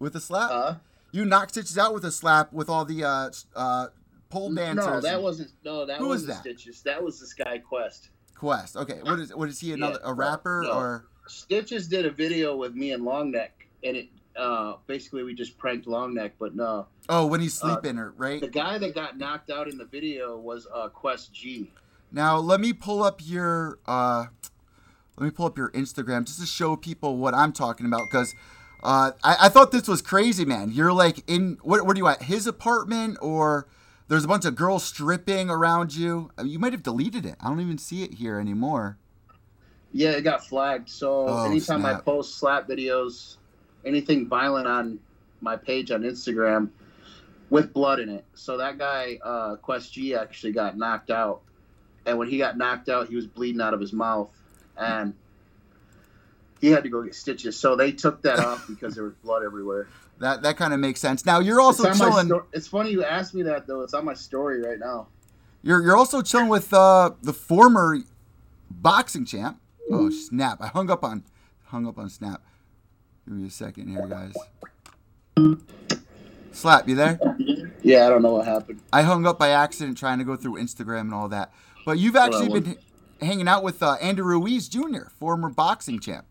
[0.00, 0.50] With a slap.
[0.50, 0.74] Huh?
[1.12, 3.86] you knocked Stitches out with a slap with all the uh, uh,
[4.28, 4.86] pole dancers.
[4.86, 5.50] No, that and- wasn't.
[5.64, 6.40] No, that Who was wasn't that?
[6.40, 6.82] Stitches.
[6.82, 8.08] That was this guy Quest.
[8.42, 8.76] Quest.
[8.76, 9.72] Okay, what is what is he?
[9.72, 10.72] Another Yeah, a rapper no.
[10.72, 11.04] or?
[11.28, 13.50] Stitches did a video with me and Longneck,
[13.84, 16.32] and it uh, basically we just pranked Longneck.
[16.40, 18.40] But no, Oh, when he's Uh, sleeping, or right?
[18.40, 21.70] the guy that got knocked out in the video was uh, Quest G.
[22.10, 24.24] Now let me pull up your uh,
[25.16, 28.34] let me pull up your Instagram just to show people what I'm talking about because
[28.82, 30.72] uh, I, I thought this was crazy, man.
[30.72, 31.86] You're like in what?
[31.86, 32.22] What are you at?
[32.24, 33.68] His apartment or?
[34.12, 36.30] There's a bunch of girls stripping around you.
[36.44, 37.34] You might have deleted it.
[37.40, 38.98] I don't even see it here anymore.
[39.90, 40.90] Yeah, it got flagged.
[40.90, 43.38] So Oh, anytime I post slap videos,
[43.86, 45.00] anything violent on
[45.40, 46.68] my page on Instagram
[47.48, 48.26] with blood in it.
[48.34, 51.40] So that guy, uh, Quest G, actually got knocked out.
[52.04, 54.30] And when he got knocked out, he was bleeding out of his mouth.
[54.76, 55.14] And
[56.60, 57.58] he had to go get stitches.
[57.58, 59.88] So they took that off because there was blood everywhere.
[60.18, 61.26] That that kind of makes sense.
[61.26, 62.26] Now you're also it's, chilling.
[62.26, 63.82] sto- it's funny you asked me that, though.
[63.82, 65.08] It's on my story right now.
[65.62, 67.98] You're you're also chilling with uh, the former
[68.70, 69.60] boxing champ.
[69.90, 70.58] Oh snap!
[70.60, 71.24] I hung up on
[71.66, 72.42] hung up on snap.
[73.26, 74.34] Give me a second here, guys.
[76.52, 77.18] Slap, you there?
[77.82, 78.80] Yeah, I don't know what happened.
[78.92, 81.52] I hung up by accident trying to go through Instagram and all that.
[81.86, 82.78] But you've actually Well, been h-
[83.20, 86.26] hanging out with uh, Andy Ruiz Jr., former boxing champ.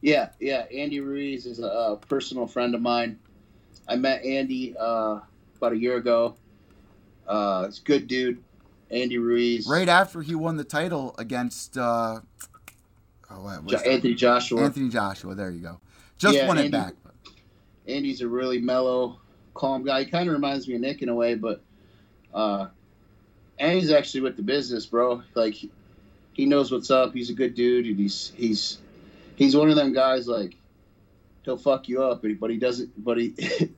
[0.00, 0.66] Yeah, yeah.
[0.72, 3.18] Andy Ruiz is a, personal friend of mine.
[3.88, 5.20] I met Andy uh,
[5.56, 6.36] about a year ago.
[7.26, 8.42] Uh, it's a good dude,
[8.90, 9.66] Andy Ruiz.
[9.68, 12.20] Right after he won the title against uh,
[13.30, 14.62] oh, was Jo- Anthony Joshua.
[14.62, 15.34] Anthony Joshua.
[15.34, 15.80] There you go.
[16.16, 16.94] Just Yeah, won it back.
[17.86, 19.18] Andy's a really mellow,
[19.54, 20.00] calm guy.
[20.00, 21.62] He kind of reminds me of Nick in a way, but
[22.34, 22.66] uh,
[23.58, 25.22] Andy's actually with the business, bro.
[25.34, 25.70] Like he,
[26.34, 27.14] he knows what's up.
[27.14, 28.78] He's a good dude, and he's he's
[29.38, 30.56] he's one of them guys like
[31.44, 32.92] he'll fuck you up, but he, but he doesn't.
[33.02, 33.34] But he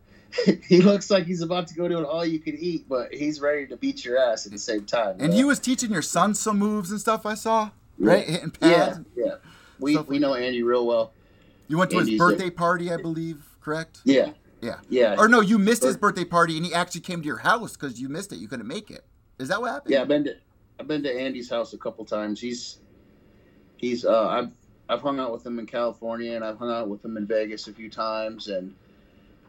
[0.67, 3.41] he looks like he's about to go to an all you can eat, but he's
[3.41, 5.17] ready to beat your ass at the same time.
[5.21, 5.33] And bro.
[5.33, 7.27] he was teaching your son some moves and stuff.
[7.27, 9.01] I saw right hitting yeah pads.
[9.15, 9.35] yeah.
[9.79, 11.13] We we like know Andy real well.
[11.69, 13.45] You went to his Andy's birthday party, I believe.
[13.61, 14.01] Correct?
[14.05, 14.79] Yeah Yeah.
[14.89, 17.77] yeah Or no, you missed his birthday party, and he actually came to your house
[17.77, 18.39] because you missed it.
[18.39, 19.05] You couldn't make it.
[19.39, 19.93] Is that what happened?
[19.93, 20.37] Yeah, I've been to
[20.81, 22.41] I've been to Andy's house a couple times.
[22.41, 22.79] He's
[23.77, 24.51] he's uh I've
[24.91, 27.69] I've hung out with him in California, and I've hung out with him in Vegas
[27.69, 28.75] a few times, and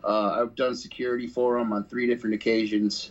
[0.03, 3.09] uh, I've done security for him on three different occasions.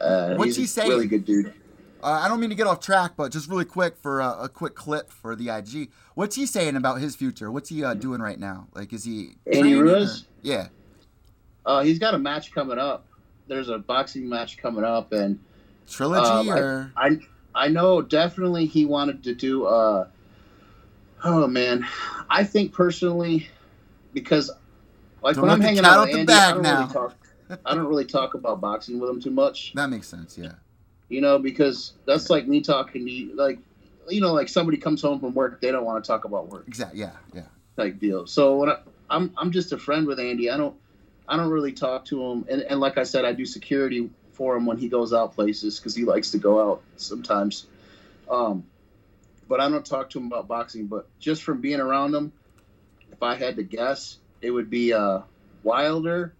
[0.00, 0.90] Uh, What's he saying?
[0.90, 1.54] Really good dude.
[2.02, 4.48] Uh, I don't mean to get off track, but just really quick for uh, a
[4.48, 5.90] quick clip for the IG.
[6.16, 7.52] What's he saying about his future?
[7.52, 8.66] What's he uh, doing right now?
[8.74, 9.36] Like, is he?
[9.50, 10.26] Andy Ruiz?
[10.42, 10.68] Yeah.
[11.64, 13.06] Uh, he's got a match coming up.
[13.46, 15.38] There's a boxing match coming up, and
[15.88, 17.10] Trilogy Um, I- or I
[17.54, 19.66] I know definitely he wanted to do.
[19.66, 20.08] Uh,
[21.24, 21.86] oh man,
[22.30, 23.48] I think personally,
[24.12, 24.50] because
[25.22, 26.80] like Don't when I'm hanging out with the Andy, I don't now.
[26.80, 27.16] really talk.
[27.64, 30.38] I don't really talk about boxing with him too much, that makes sense.
[30.38, 30.52] Yeah.
[31.08, 33.58] you know, because that's like me talking to you, like
[34.08, 36.64] you know, like somebody comes home from work, they don't want to talk about work
[36.68, 37.00] Exactly.
[37.00, 37.12] Yeah.
[37.34, 37.42] Yeah.
[37.76, 38.26] type deal.
[38.26, 38.76] So when I,
[39.10, 40.50] I'm I'm just a friend with Andy.
[40.50, 40.76] I don't
[41.28, 44.56] I don't really talk to him, and, and like I said, I do security for
[44.56, 47.66] him when he goes out places because he likes to go out sometimes.
[48.30, 48.64] Um,
[49.54, 50.88] but I don't talk to him about boxing.
[50.88, 52.32] But just from being around him,
[53.12, 55.20] if I had to guess, it would be uh,
[55.62, 56.34] Wilder,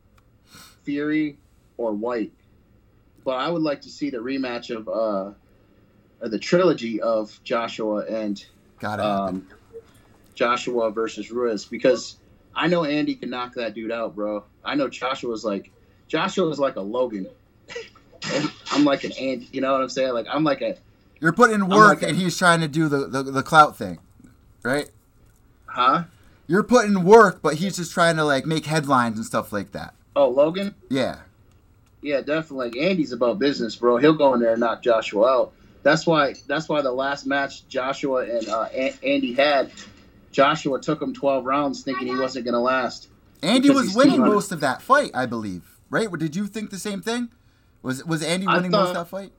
[0.82, 1.38] Fury,
[1.76, 2.32] or Whyte.
[3.24, 5.34] But I would like to see the rematch of uh,
[6.20, 8.44] or the trilogy of Joshua and
[8.80, 9.46] Got um,
[10.34, 12.16] Joshua versus Ruiz because
[12.52, 14.42] I know Andy can knock that dude out, bro.
[14.64, 15.70] I know Joshua's like
[16.08, 17.28] Joshua is like a Logan.
[18.72, 20.14] I'm like an Andy, you know what I'm saying?
[20.14, 20.78] Like I'm like a
[21.20, 23.98] You're putting in work, like and he's trying to do the, the the clout thing,
[24.62, 24.90] right?
[25.66, 26.04] huh?
[26.46, 29.72] You're putting in work, but he's just trying to like make headlines and stuff like
[29.72, 29.94] that.
[30.14, 30.74] Oh, Logan?
[30.88, 31.20] Yeah.
[32.02, 32.66] Yeah, definitely.
[32.66, 33.96] Like Andy's about business, bro.
[33.96, 35.52] He'll go in there and knock Joshua out.
[35.82, 36.34] That's why.
[36.46, 39.72] That's why the last match Joshua and uh, A- Andy had,
[40.32, 43.08] Joshua took him 12 rounds, thinking he wasn't gonna last.
[43.42, 44.32] Andy was winning 200.
[44.34, 45.78] most of that fight, I believe.
[45.90, 46.10] Right?
[46.12, 47.30] Did you think the same thing?
[47.82, 49.32] Was was Andy winning most of that fight?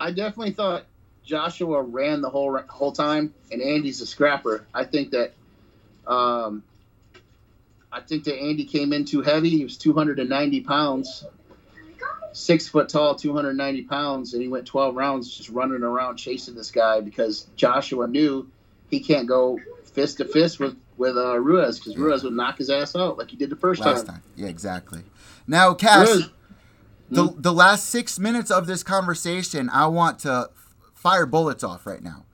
[0.00, 0.84] I definitely thought
[1.24, 4.66] Joshua ran the whole whole time, and Andy's a scrapper.
[4.74, 5.34] I think that,
[6.06, 6.64] um,
[7.92, 9.50] I think that Andy came in too heavy.
[9.50, 11.24] He was 290 pounds,
[12.32, 16.70] six foot tall, 290 pounds, and he went 12 rounds just running around chasing this
[16.70, 18.50] guy because Joshua knew
[18.90, 19.58] he can't go
[19.92, 23.30] fist to fist with with uh, Ruiz because Ruiz would knock his ass out like
[23.30, 24.16] he did the first Last time.
[24.16, 24.22] time.
[24.36, 25.02] Yeah, exactly.
[25.46, 26.28] Now, Cash, Ruiz,
[27.10, 27.40] the Hmm?
[27.40, 30.50] the last six minutes of this conversation, I want to
[30.94, 32.24] fire bullets off right now.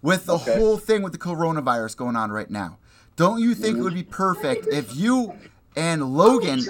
[0.00, 0.54] With the Okay.
[0.54, 2.78] whole thing with the coronavirus going on right now,
[3.16, 5.34] don't you think it would be perfect if you
[5.76, 6.66] and Logan,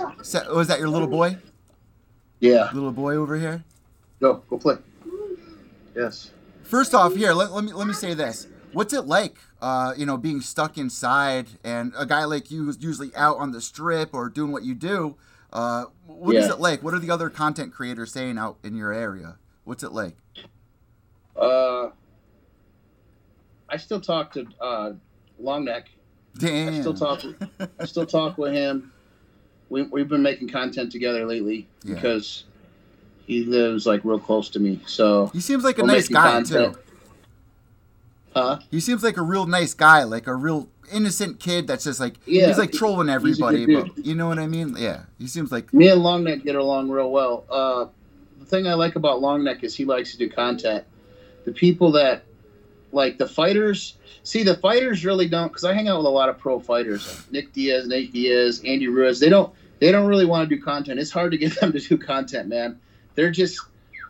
[0.53, 1.39] was that your little boy,
[2.41, 3.65] yeah, little boy over here?
[4.21, 4.77] go go play.
[5.97, 6.31] Yes.
[6.63, 8.47] First off, here let, let me let me say this.
[8.73, 12.83] What's it like, uh, you know, being stuck inside and a guy like you who's
[12.83, 15.17] usually out on the strip or doing what you do?
[15.53, 15.85] Uh,
[16.19, 16.53] what is Yeah.
[16.53, 16.83] it like?
[16.83, 19.37] What are the other content creators saying out in your area?
[19.65, 20.17] What's it like?
[21.37, 21.91] Uh,
[23.69, 24.93] I still talk to uh,
[25.43, 25.85] Longneck.
[26.39, 26.75] Damn.
[26.75, 27.23] I still talk.
[27.79, 28.93] I still talk with him.
[29.71, 31.95] We we've been making content together lately Yeah.
[31.95, 32.45] because
[33.27, 34.81] he lives like real close to me.
[34.87, 36.75] So, He seems like a nice guy content.
[36.75, 36.81] too.
[38.35, 38.59] huh?
[38.71, 42.15] He seems like a real nice guy, like a real innocent kid that's just like
[42.27, 44.77] Yeah, he's like trolling everybody, but you know what I mean?
[44.79, 45.05] Yeah.
[45.19, 47.45] He seems like Me and Longneck get along real well.
[47.51, 47.87] Uh,
[48.39, 50.85] the thing I like about Longneck is he likes to do content.
[51.45, 52.25] The people that
[52.93, 56.29] like the fighters, see the fighters really don't because I hang out with a lot
[56.29, 59.19] of pro fighters, like Nick Diaz, Nate Diaz, Andy Ruiz.
[59.21, 61.01] They don't they don't really want to do content.
[61.01, 62.79] It's hard to get them to do content, man.
[63.15, 63.61] They're just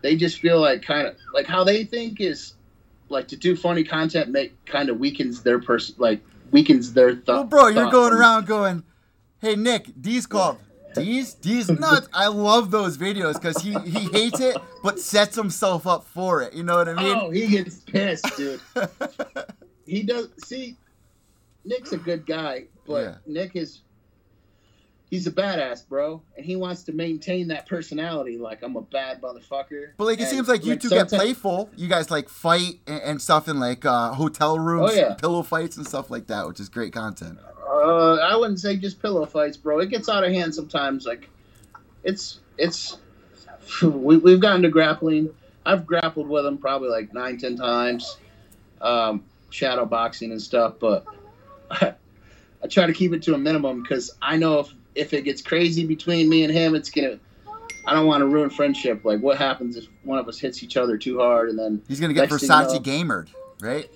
[0.02, 2.54] they just feel like kind of like how they think is
[3.08, 6.20] like to do funny content make kind of weakens their person like
[6.52, 7.34] weakens their thought.
[7.34, 8.84] Well bro, you're thought going around going,
[9.40, 10.58] Hey Nick, D's called.
[10.94, 12.08] D's D's nuts.
[12.12, 16.52] I love those videos because he, he hates it but sets himself up for it.
[16.54, 17.16] You know what I mean?
[17.20, 18.60] Oh, he gets pissed, dude.
[19.86, 20.76] he does see
[21.64, 23.14] Nick's a good guy, but Yeah.
[23.26, 23.80] Nick is
[25.12, 28.38] he's a badass, bro, and he wants to maintain that personality.
[28.38, 29.90] Like I'm a bad motherfucker.
[29.98, 31.68] But like it And, seems like you two get playful.
[31.76, 35.12] You guys like fight and, and stuff in like uh, hotel rooms, Oh, yeah.
[35.14, 37.38] pillow fights and stuff like that, which is great content.
[37.68, 39.80] Uh, I wouldn't say just pillow fights, bro.
[39.80, 41.04] It gets out of hand sometimes.
[41.04, 41.28] Like
[42.02, 42.96] it's it's
[43.82, 45.28] we, we've gotten to grappling.
[45.66, 48.16] I've grappled with him probably like nine, ten times,
[48.80, 50.76] um, shadow boxing and stuff.
[50.80, 51.04] But
[51.70, 51.94] I,
[52.70, 55.86] try to keep it to a minimum because I know if if it gets crazy
[55.86, 57.18] between me and him, it's gonna.
[57.86, 59.04] I don't want to ruin friendship.
[59.04, 61.98] Like what happens if one of us hits each other too hard and then He's
[62.00, 63.28] gonna get thing you Versace know- gamered,
[63.60, 63.90] right?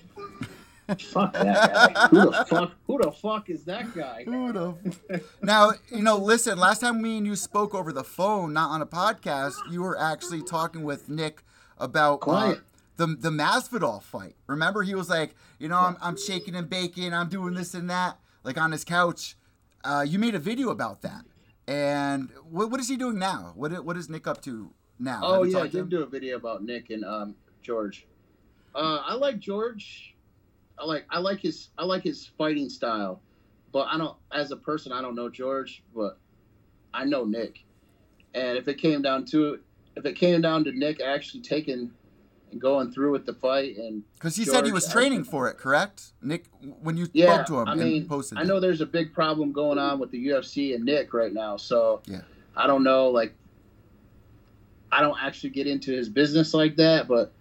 [0.99, 2.07] fuck that guy.
[2.07, 2.71] who the fuck?
[2.87, 4.23] Who the fuck is that guy?
[4.25, 8.53] Who the- now, you know, listen, last time me and you spoke over the phone,
[8.53, 11.43] not on a podcast, you were actually talking with Nick
[11.77, 12.55] about uh,
[12.97, 14.35] the the Masvidal fight.
[14.47, 17.89] Remember, he was like, you know, I'm, I'm shaking and baking, I'm doing this and
[17.89, 19.35] that, like on his couch.
[19.87, 21.23] Uh, you made a video about that,
[21.65, 23.53] and what, what is he doing now?
[23.55, 25.21] What what is Nick up to now?
[25.23, 28.05] Oh yeah, I did do a video about Nick and um, George.
[28.75, 30.13] Uh, I like George.
[30.77, 33.21] I like I like his I like his fighting style,
[33.71, 36.19] but I don't as a person I don't know George, but
[36.93, 37.63] I know Nick.
[38.33, 39.61] And if it came down to it,
[39.95, 41.91] if it came down to Nick actually taking
[42.51, 45.49] and going through with the fight and Because he said he was training think- for
[45.49, 46.13] it, correct?
[46.21, 46.45] Nick,
[46.81, 48.47] when you yeah, spoke to him I mean posted I it.
[48.47, 52.01] know there's a big problem going on with the UFC and Nick right now, so
[52.05, 52.21] Yeah.
[52.55, 53.33] I don't know like
[54.91, 57.33] I don't actually get into his business like that, but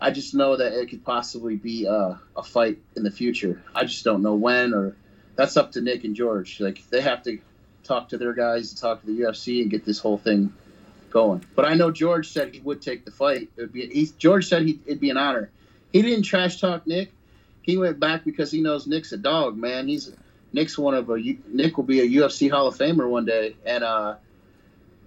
[0.00, 3.62] I just know that it could possibly be a, a fight in the future.
[3.74, 4.94] I just don't know when or
[5.34, 6.60] that's up to Nick and George.
[6.60, 7.38] Like they have to
[7.84, 10.52] talk to their guys, and talk to the UFC, and get this whole thing
[11.10, 11.44] going.
[11.54, 13.50] But I know George said he would take the fight.
[13.56, 15.50] It would be he, George said he, it'd be an honor.
[15.92, 17.12] He didn't trash talk Nick.
[17.62, 19.88] He went back because he knows Nick's a dog, man.
[19.88, 20.12] He's
[20.52, 21.18] Nick's one of a
[21.48, 24.16] Nick will be a UFC Hall of Famer one day, and uh,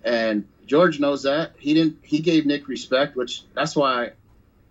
[0.03, 1.53] and George knows that.
[1.57, 1.97] He didn't.
[2.03, 4.11] He gave Nick respect, which that's why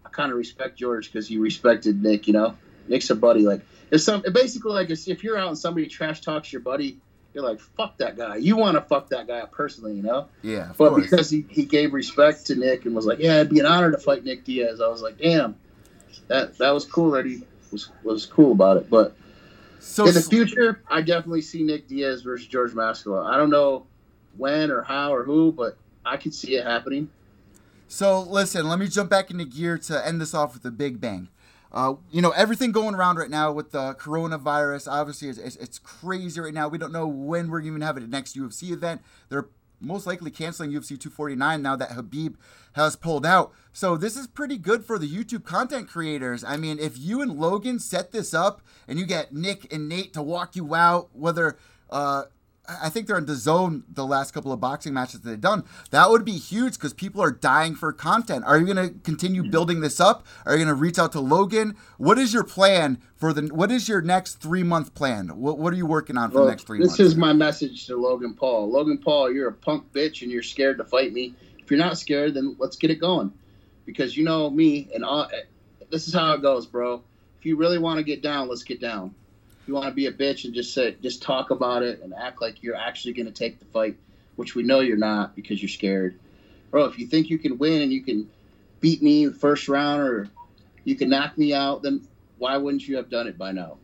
[0.04, 2.26] I kind of respect George because he respected Nick.
[2.26, 2.56] You know,
[2.88, 3.42] Nick's a buddy.
[3.42, 6.98] Like if some basically like if you're out and somebody trash talks your buddy,
[7.32, 8.36] you're like fuck that guy.
[8.36, 10.28] You want to fuck that guy up personally, you know.
[10.42, 11.02] yeah, But course.
[11.02, 13.90] because he, he gave respect to Nick and was like, yeah, it'd be an honor
[13.90, 14.80] to fight Nick Diaz.
[14.80, 15.56] I was like, damn,
[16.28, 18.90] that that was cool that he was was cool about it.
[18.90, 19.16] But
[19.78, 23.24] so in the future, I definitely see Nick Diaz versus George Masvidal.
[23.24, 23.86] I don't know
[24.36, 27.10] when or how or who, but I could see it happening.
[27.88, 31.00] So listen, let me jump back into gear to end this off with a big
[31.00, 31.28] bang.
[31.72, 34.90] Uh, you know everything going around right now with the coronavirus.
[34.90, 36.68] Obviously, it's, it's, it's crazy right now.
[36.68, 39.02] We don't know when we're even having the next UFC event.
[39.28, 39.48] They're
[39.80, 42.34] most likely canceling UFC 249 now that Khabib
[42.74, 43.52] has pulled out.
[43.72, 46.44] So this is pretty good for the YouTube content creators.
[46.44, 50.12] I mean, if you and Logan set this up and you get Nick and Nate
[50.12, 51.56] to walk you out, whether
[51.88, 52.24] uh,
[52.82, 55.64] I think they're in the zone the last couple of boxing matches that they've done.
[55.90, 58.44] That would be huge because people are dying for content.
[58.46, 60.26] Are you going to continue building this up?
[60.46, 61.76] Are you going to reach out to Logan?
[61.98, 63.42] What is your plan for the?
[63.54, 65.28] What is your next three month plan?
[65.38, 67.00] What What are you working on for Well, the next three this months?
[67.00, 68.70] is my message to Logan Paul.
[68.70, 71.34] Logan Paul, you're a punk bitch and you're scared to fight me.
[71.58, 73.32] If you're not scared, then let's get it going.
[73.86, 75.28] Because you know me and all,
[75.90, 77.02] this is how it goes, bro.
[77.38, 79.14] If you really want to get down, let's get down.
[79.70, 82.42] You want to be a bitch and just say, just talk about it and act
[82.42, 83.96] like you're actually going to take the fight,
[84.34, 86.18] which we know you're not because you're scared,
[86.72, 86.86] bro.
[86.86, 88.28] If you think you can win and you can
[88.80, 90.28] beat me the first round or
[90.82, 92.04] you can knock me out, then
[92.38, 93.76] why wouldn't you have done it by now?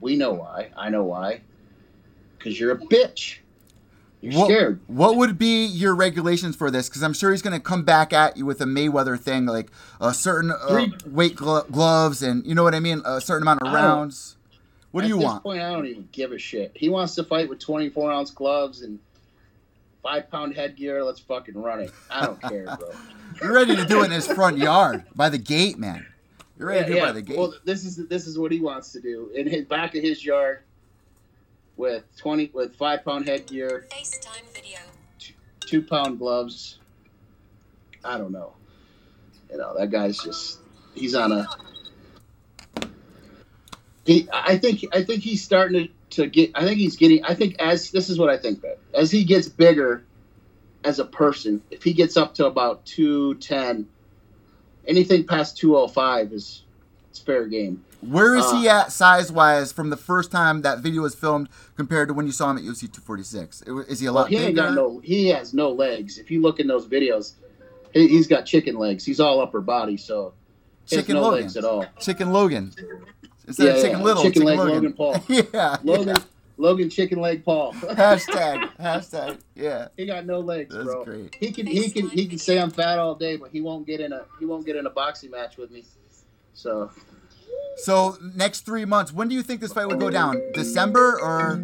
[0.00, 0.70] We know why.
[0.78, 1.42] I know why.
[2.38, 3.40] Because you're a bitch.
[4.22, 4.80] You're what, scared.
[4.86, 6.88] What would be your regulations for this?
[6.88, 9.70] Because I'm sure he's going to come back at you with a Mayweather thing, like
[10.00, 13.60] a certain uh, weight glo- gloves, and you know what I mean, a certain amount
[13.60, 14.36] of don't- rounds.
[14.94, 15.16] What do you want?
[15.16, 15.42] At you this want?
[15.42, 16.70] point, I don't even give a shit.
[16.76, 19.00] He wants to fight with 24 ounce gloves and
[20.04, 21.02] five pound headgear.
[21.02, 21.90] Let's fucking run it.
[22.08, 22.92] I don't care, bro.
[23.42, 26.06] You're ready to do it in his front yard by the gate, man.
[26.56, 27.36] You're ready to do it by the gate.
[27.36, 30.24] Well, this is this is what he wants to do in his back of his
[30.24, 30.60] yard
[31.76, 34.78] with 20 with five pound headgear, FaceTime video.
[35.58, 36.78] two pound gloves.
[38.04, 38.52] I don't know.
[39.50, 40.60] You know that guy's just
[40.94, 41.48] he's on a.
[44.06, 46.50] He, I think, I think he's starting to, to get.
[46.54, 47.24] I think he's getting.
[47.24, 50.04] I think as this is what I think that as he gets bigger,
[50.84, 53.86] as a person, if he gets up to about two ten,
[54.86, 56.62] anything past two oh five is
[57.10, 57.82] it's fair game.
[58.02, 61.48] Where is he uh, at size wise from the first time that video was filmed
[61.74, 63.62] compared to when you saw him at UFC 246?
[63.88, 64.62] Is he a Well, lot he ain't bigger?
[64.68, 64.98] got no.
[64.98, 66.18] He has no legs.
[66.18, 67.32] If you look in those videos,
[67.94, 69.06] he, he's got chicken legs.
[69.06, 70.34] He's all upper body, so
[70.86, 71.40] he has Chicken no Logan.
[71.40, 71.86] legs at all.
[71.98, 72.72] Chicken Logan.
[73.46, 74.74] Instead Yeah, of Chicken yeah, Little, Chicken Chicken, Leg Logan.
[74.74, 75.24] Logan Paul.
[75.52, 75.76] yeah.
[75.82, 76.22] Logan, yeah.
[76.56, 77.72] Logan, chicken leg Paul.
[77.74, 78.76] Hashtag.
[78.76, 79.38] Hashtag.
[79.56, 79.88] Yeah.
[79.96, 81.04] he got no legs, That's bro.
[81.04, 81.34] great.
[81.40, 84.00] He can he can he can say I'm fat all day, but he won't get
[84.00, 85.84] in a he won't get in a boxing match with me.
[86.54, 86.90] So
[87.78, 90.40] So next three months, when do you think this fight would go down?
[90.54, 91.60] December or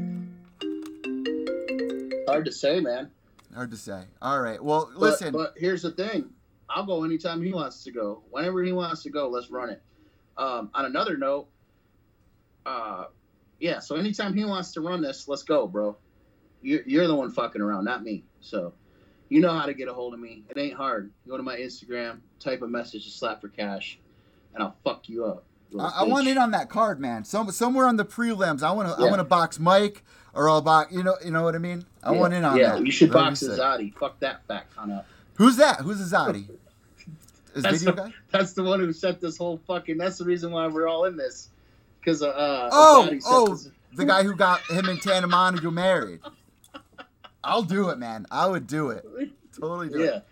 [2.26, 3.10] hard to say, man.
[3.54, 4.02] hard to say.
[4.22, 4.62] All right.
[4.62, 5.32] Well, But, listen.
[5.32, 6.30] but here's the thing.
[6.68, 8.22] I'll go anytime he wants to go.
[8.30, 9.82] Whenever he wants to go, let's run it.
[10.36, 11.48] Um, on another note,
[12.66, 13.04] uh,
[13.58, 13.78] yeah.
[13.78, 15.96] So anytime he wants to run this, let's go, bro.
[16.62, 18.24] You're, you're the one fucking around, not me.
[18.40, 18.72] So
[19.28, 20.44] you know how to get a hold of me.
[20.50, 21.10] It ain't hard.
[21.28, 23.98] Go to my Instagram, type a message to slap for cash,
[24.54, 25.44] and I'll fuck you up.
[25.78, 27.24] I, I want in on that card, man.
[27.24, 28.62] Some somewhere on the prelims.
[28.62, 29.02] I want to.
[29.02, 30.02] I want to box Mike,
[30.34, 30.92] or I'll box.
[30.92, 31.16] You know.
[31.24, 31.86] You know what I mean.
[32.02, 32.84] I want in on yeah, that.
[32.84, 33.42] you should That'd box.
[33.42, 33.94] Azadi.
[33.94, 35.06] Fuck that fat cunt up.
[35.34, 35.80] Who's that?
[35.80, 36.48] Who's Azadi?
[37.54, 38.14] His That's video the- guy?
[38.30, 39.96] That's the one who set this whole fucking.
[39.96, 41.50] That's the reason why we're all in this.
[42.00, 42.68] Because uh.
[42.72, 46.20] Oh, oh, this- the guy who got him and Tana Mongeau married.
[47.42, 48.26] I'll do it, man.
[48.30, 49.02] I would do it.
[49.58, 50.18] Totally do yeah.
[50.18, 50.26] it.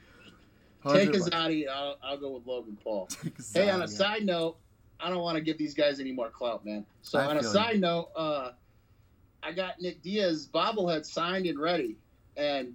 [0.85, 1.67] Take 100 Azadi.
[1.69, 3.09] I'll, I'll go with Logan Paul.
[3.55, 4.57] Hey, on a side note,
[5.01, 6.87] I don't want to give these guys any more clout, man.
[7.03, 8.53] So I on a side note, uh,
[9.43, 11.97] I got Nick Diaz bobblehead signed and ready,
[12.37, 12.75] and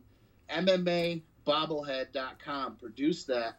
[0.50, 3.58] MMAbobblehead.com produced that,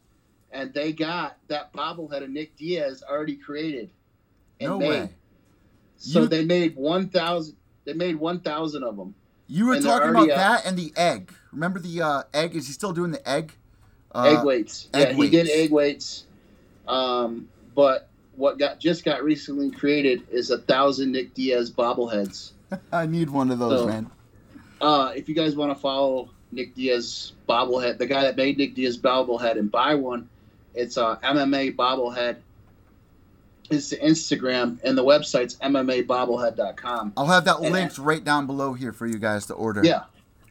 [0.51, 3.91] and they got that bobblehead of Nick Diaz already created.
[4.61, 4.89] and No made.
[4.89, 5.11] way.
[5.99, 7.57] So You- they made one thousand.
[7.85, 9.15] They made one thousand of them.
[9.47, 10.37] You were talking about up.
[10.37, 11.33] that and the egg.
[11.53, 12.57] Remember the uh, egg?
[12.57, 13.53] Is he still doing the egg?
[14.15, 14.89] Uh, egg weights.
[14.95, 16.25] egg yeah, he did egg weights.
[16.89, 22.53] Um, but what got just got recently created is a thousand Nick Diaz bobbleheads.
[22.93, 24.11] I need one of those, So- man.
[24.81, 28.75] Uh, if you guys want to follow Nick Diaz bobblehead, the guy that made Nick
[28.75, 30.29] Diaz bobblehead, and buy one,
[30.75, 32.37] it's uh, MMA bobblehead.
[33.71, 37.15] It's the Instagram and the website's MMAbobblehead.com.
[37.17, 39.83] I'll have that And- linked right down below here for you guys to order.
[39.85, 40.05] Yeah,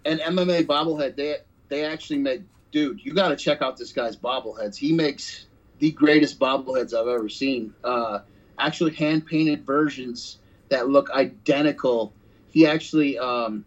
[0.06, 1.38] and MMA bobblehead they
[1.70, 2.42] they actually make
[2.72, 3.04] dude.
[3.04, 4.76] You got to check out this guy's bobbleheads.
[4.76, 5.46] He makes
[5.80, 7.74] the greatest bobbleheads I've ever seen.
[7.84, 8.20] Uh,
[8.58, 10.38] actually, hand painted versions
[10.70, 12.14] that look identical.
[12.50, 13.64] He actually um,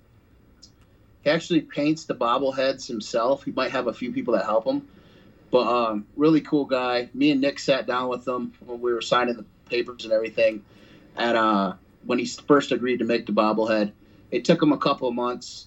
[1.23, 3.45] he actually paints the bobbleheads himself.
[3.45, 4.87] He might have a few people that help him,
[5.51, 7.09] but um, really cool guy.
[7.15, 10.63] Me and Nick sat down with him when we were signing the papers and everything,
[11.17, 11.75] and uh,
[12.05, 13.93] when he first agreed to make the bobblehead,
[14.31, 15.67] it took him a couple of months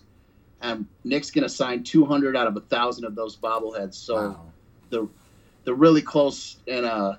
[0.61, 3.93] and Nick's gonna sign 200 out of a thousand of those bobbleheads.
[3.93, 4.45] So Wow.
[4.89, 5.07] the
[5.63, 7.15] the really close and uh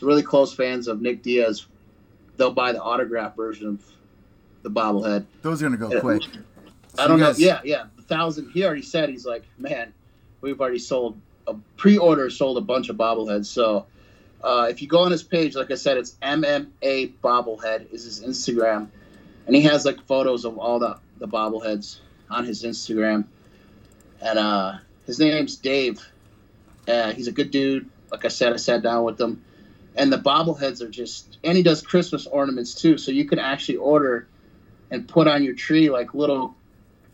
[0.00, 1.66] the really close fans of Nick Diaz,
[2.36, 3.82] they'll buy the autograph version of
[4.62, 5.24] the bobblehead.
[5.42, 6.00] Those are gonna go Yeah.
[6.00, 6.22] quick.
[6.96, 7.30] I don't you know.
[7.30, 8.50] guys- Yeah, yeah, the thousand.
[8.52, 9.92] He already said he's like, man,
[10.40, 13.46] we've already sold a pre-order, sold a bunch of bobbleheads.
[13.46, 13.86] So
[14.42, 18.22] uh, if you go on his page, like I said, it's MMA bobblehead is his
[18.22, 18.88] Instagram,
[19.46, 23.24] and he has like photos of all the the bobbleheads on his Instagram.
[24.20, 26.00] And uh, his name's Dave.
[26.88, 27.88] Uh, he's a good dude.
[28.10, 29.42] Like I said, I sat down with him,
[29.96, 31.38] and the bobbleheads are just.
[31.42, 34.26] And he does Christmas ornaments too, so you can actually order
[34.90, 36.54] and put on your tree like little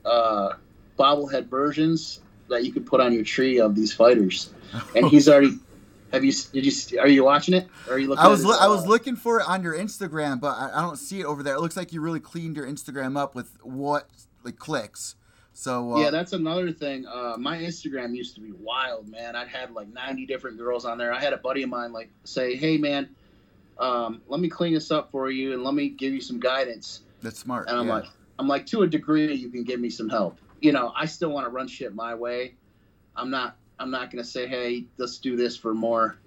[0.05, 0.55] uh,
[0.99, 2.21] bobblehead versions
[2.51, 4.53] that you could put on your tree of these fighters.
[4.95, 5.59] And he's already.
[6.13, 6.33] Have you?
[6.33, 7.01] Did you?
[7.01, 7.69] Are you watching it?
[7.89, 8.25] Or are you looking?
[8.25, 10.81] I was his, I was uh, looking for it on your Instagram, but I, I
[10.83, 11.55] don't see it over there.
[11.55, 14.09] It looks like you really cleaned your Instagram up with what
[14.43, 15.15] like clicks.
[15.53, 17.07] So uh, yeah, that's another thing.
[17.07, 19.37] Uh, my Instagram used to be wild, man.
[19.37, 21.13] I'd had like 90 different girls on there.
[21.13, 23.09] I had a buddy of mine like say, "Hey, man,
[23.79, 27.03] um, let me clean this up for you and let me give you some guidance."
[27.23, 27.69] that's smart.
[27.69, 27.95] And I'm yeah.
[27.95, 28.05] like,
[28.39, 30.39] I'm like, to a degree, you can give me some help.
[30.61, 32.55] You know, I still want to run shit my way.
[33.17, 33.57] I'm not.
[33.79, 36.19] I'm not gonna say, "Hey, let's do this for more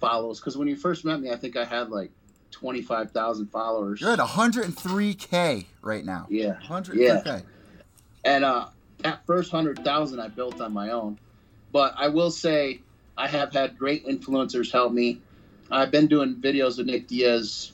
[0.00, 2.10] follows." Because when you first met me, I think I had like
[2.50, 4.00] 25,000 followers.
[4.00, 6.26] you're at 103k right now.
[6.28, 6.58] Yeah.
[6.66, 7.44] 103k.
[8.24, 8.68] And uh,
[8.98, 11.18] that first hundred thousand I built on my own.
[11.72, 12.80] But I will say
[13.16, 15.20] I have had great influencers help me.
[15.70, 17.72] I've been doing videos with Nick Diaz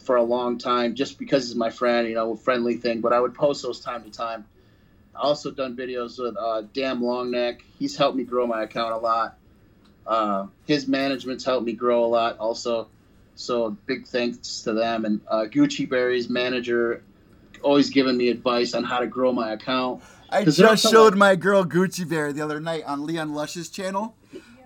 [0.00, 3.00] for a long time just because he's my friend, you know, a friendly thing.
[3.00, 4.46] But I would post those time to time.
[5.18, 7.60] I also done videos with uh, Damn Longneck.
[7.78, 9.36] He's helped me grow my account a lot.
[10.06, 12.88] Uh, his management's helped me grow a lot also.
[13.34, 17.02] So big thanks to them and uh, Gucci Berry's manager,
[17.62, 20.02] always giving me advice on how to grow my account.
[20.30, 24.14] I just showed like- my girl Gucci Berry the other night on Leon Lush's channel.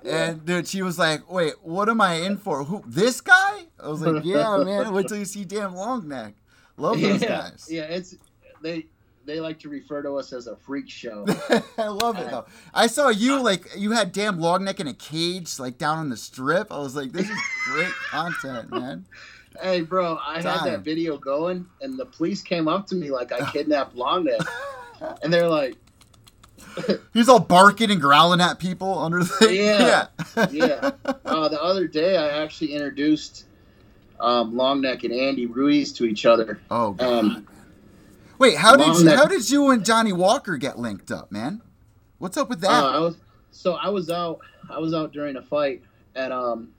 [0.05, 2.65] And dude, she was like, "Wait, what am I in for?
[2.65, 2.83] Who?
[2.85, 4.93] This guy?" I was like, "Yeah, man.
[4.93, 6.35] Wait till you see damn long neck.
[6.77, 7.69] Love those yeah, guys.
[7.71, 8.17] yeah, it's
[8.63, 8.87] they
[9.25, 11.27] they like to refer to us as a freak show.
[11.79, 12.47] I love it though.
[12.75, 16.09] I saw you like you had damn long neck in a cage, like down on
[16.09, 16.73] the strip.
[16.73, 19.07] I was like, "This is great content, man."
[19.61, 23.33] hey, bro, I had that video going, and the police came up to me like
[23.33, 24.47] I kidnapped Longneck,
[25.23, 25.77] and they're like,
[27.13, 30.07] He's all barking and growling at people under the Yeah.
[30.37, 30.49] yeah.
[30.51, 30.91] yeah.
[31.25, 33.45] Uh, the other day, I actually introduced
[34.21, 36.61] um, Longneck and Andy Ruiz to each other.
[36.71, 37.25] Oh god.
[37.25, 37.49] Um,
[38.43, 41.63] Wait, how did you, how did you and Johnny Walker get linked up, man?
[42.19, 42.73] What's up with that?
[42.73, 43.17] Uh, I was
[43.53, 44.41] so I was out.
[44.69, 45.85] I was out during a fight,
[46.17, 46.71] and um,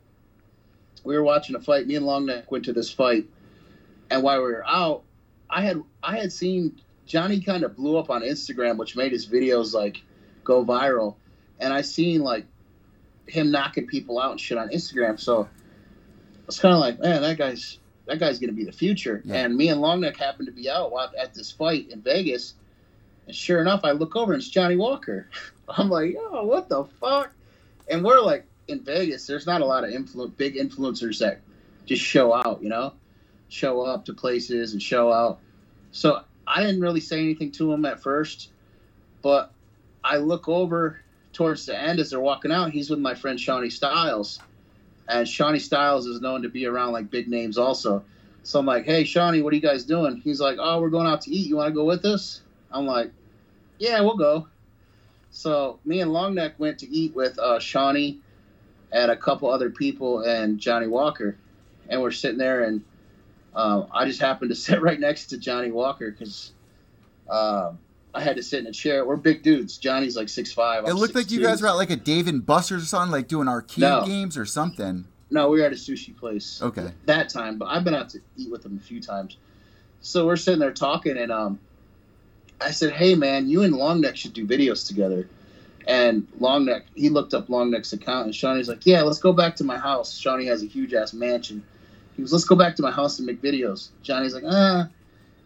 [1.06, 1.88] we were watching a fight.
[1.88, 3.28] Me and Longneck went to this fight,
[4.12, 5.04] and while we were out,
[5.50, 9.26] I had I had seen Johnny kind of blew up on Instagram, which made his
[9.26, 10.04] videos like
[10.44, 11.16] go viral,
[11.62, 12.46] and I seen like
[13.26, 15.18] him knocking people out and shit on Instagram.
[15.18, 19.22] So I was kind of like, man, that guy's that guy's gonna be the future.
[19.26, 19.36] Yeah.
[19.36, 22.54] And me and Longneck happened to be out at this fight in Vegas.
[23.28, 25.30] And sure enough, I look over and it's Johnny Walker.
[25.70, 27.32] I'm like, oh, what the fuck?
[27.90, 31.42] And we're like in Vegas, there's not a lot of influ- big influencers that
[31.86, 32.94] just show out, you know,
[33.50, 35.40] show up to places and show out.
[35.92, 38.50] So I didn't really say anything to him at first,
[39.22, 39.52] but
[40.04, 41.00] I look over
[41.34, 42.72] towards the end as they're walking out.
[42.72, 44.40] He's with my friend Shawnee Styles,
[45.08, 48.04] and Shawnee Styles is known to be around like big names also.
[48.44, 51.08] So I'm like, "Hey, Shawnee, what are you guys doing?" He's like, "Oh, we're going
[51.08, 51.48] out to eat.
[51.48, 52.42] You want to go with us?"
[52.72, 53.12] I'm like,
[53.80, 54.48] "Yeah, we'll go."
[55.32, 58.20] So me and Longneck went to eat with uh, Shawnee
[58.92, 61.38] and a couple other people and Johnny Walker,
[61.90, 62.84] and we're sitting there, and
[63.56, 66.52] uh, I just happened to sit right next to Johnny Walker because
[67.30, 67.74] uh,
[68.16, 69.06] I had to sit in a chair.
[69.06, 69.78] We're big dudes.
[69.78, 70.86] Johnny's like six five.
[70.88, 73.28] It looked like you guys were at like a Dave and Buster's or something, like
[73.28, 74.06] doing arcade No.
[74.06, 75.06] games or something.
[75.32, 76.62] No, we were at a sushi place.
[76.62, 76.92] Okay.
[77.08, 79.38] That time, but I've been out to eat with them a few times.
[80.02, 81.60] So we're sitting there talking, and um,
[82.62, 85.28] I said, "Hey, man, you and Longneck should do videos together."
[85.88, 89.64] And Longneck, he looked up Longneck's account, and Shawnee's like, "Yeah, let's go back to
[89.64, 91.64] my house." Shawnee has a huge ass mansion.
[92.16, 94.88] He was, "Let's go back to my house and make videos." Johnny's like, "Ah."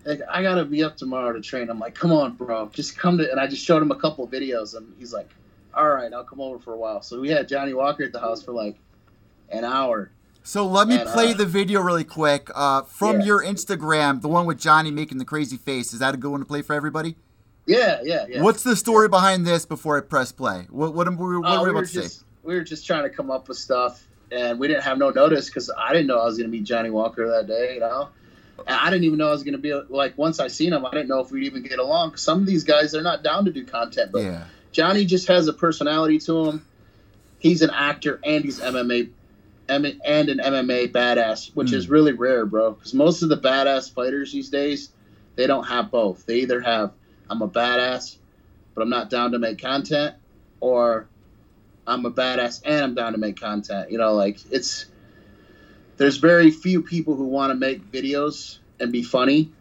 [0.08, 1.70] Like, I gotta be up tomorrow to train.
[1.70, 3.30] I'm like, come on, bro, just come to.
[3.30, 5.30] And I just showed him a couple of videos, and he's like,
[5.74, 7.01] all right, I'll come over for a while.
[7.01, 8.78] So we had Johnny Walker at the house for like
[9.49, 10.12] an hour.
[10.43, 12.49] So let me And, play uh, the video really quick.
[12.55, 13.26] Uh, from Yeah.
[13.26, 15.91] your Instagram, the one with Johnny making the crazy face.
[15.91, 17.18] Is that a good one to play for everybody?
[17.66, 18.41] Yeah, yeah, yeah.
[18.41, 20.68] What's the story behind this before I press play?
[20.70, 22.01] What what, what, what Uh, were we about to say?
[22.03, 25.10] just we were just trying to come up with stuff, and we didn't have no
[25.10, 27.74] notice because I didn't know I was gonna meet Johnny Walker that day.
[27.74, 28.08] You know,
[28.68, 31.08] I didn't even know I was gonna be like once I seen him, I didn't
[31.10, 32.16] know if we'd even get along.
[32.16, 34.45] some of these guys they're not down to do content, but Yeah.
[34.72, 36.66] Johnny just has a personality to him.
[37.39, 39.10] He's an actor and he's MMA
[39.70, 41.76] and an MMA badass, which Hmm.
[41.76, 42.72] is really rare, bro.
[42.72, 44.89] Because most of the badass fighters these days,
[45.36, 46.26] they don't have both.
[46.26, 46.91] They either have
[47.30, 48.16] I'm a badass,
[48.74, 50.16] but I'm not down to make content,
[50.62, 51.08] or
[51.86, 53.91] I'm a badass and I'm down to make content.
[53.91, 54.86] You know, like it's
[55.97, 59.51] there's very few people who want to make videos and be funny.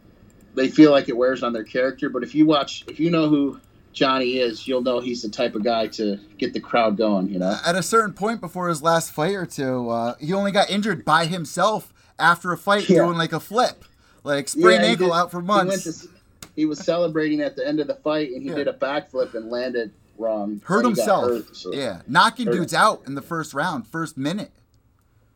[0.54, 3.28] They feel like it wears on their character, but if you watch, if you know
[3.28, 3.60] who
[3.92, 7.28] Johnny is, you'll know he's the type of guy to get the crowd going.
[7.28, 7.56] You know.
[7.66, 11.04] At a certain point before his last fight or two, uh, he only got injured
[11.04, 13.04] by himself after a fight Yeah.
[13.04, 13.84] doing like a flip,
[14.24, 16.02] like sprained he ankle did- out for He, months.
[16.02, 16.08] to,
[16.54, 18.54] he was celebrating at the end of the fight, and he Yeah.
[18.56, 20.60] did a backflip and landed wrong.
[20.64, 21.24] hurt he himself.
[21.28, 22.54] hurt, so- Yeah, knocking Hurt.
[22.56, 24.50] dudes out in the first round, first minute.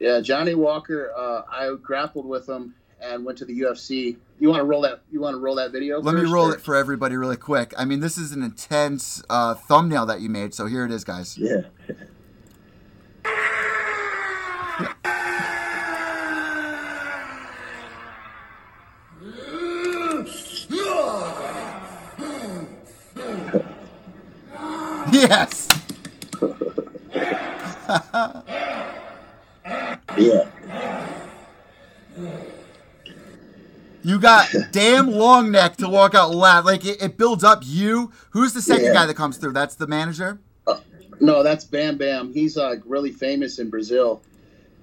[0.01, 1.13] Yeah, Johnny Walker.
[1.17, 4.17] Uh, I grappled with him and went to the UFC.
[4.41, 5.03] You want to roll that?
[5.13, 6.01] You want to roll that video?
[6.01, 7.75] Let me roll or- it for everybody really quick.
[7.77, 11.05] I mean, this is an intense uh, thumbnail that you made, so here it is,
[11.05, 11.37] guys.
[11.39, 11.61] Yeah.
[25.13, 25.69] Yes.
[30.19, 30.49] Yeah.
[34.03, 36.65] You got damn long neck to walk out loud.
[36.65, 38.11] Like it, it builds up you.
[38.31, 38.93] Who's the second Yeah.
[38.95, 39.53] guy that comes through?
[39.53, 40.39] That's the manager.
[40.67, 40.79] Uh,
[41.21, 42.33] no, that's Bam Bam.
[42.33, 44.23] He's like really famous in Brazil.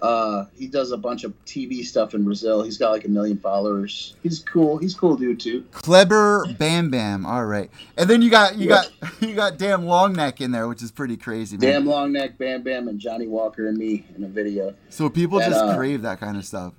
[0.01, 2.61] Uh, he does a bunch of TV stuff in Brazil.
[2.61, 4.15] He's got like a million followers.
[4.21, 4.77] He's cool.
[4.77, 5.63] He's cool dude too.
[5.71, 7.25] Clever Bam Bam.
[7.25, 7.71] All right.
[7.97, 8.83] And then you got you Yeah.
[9.01, 11.71] got you got damn long neck in there, which is pretty crazy, man.
[11.71, 14.75] Damn long neck, Bam Bam, and Johnny Walker and me in a video.
[14.89, 16.73] So people And, just uh, crave that kind of stuff.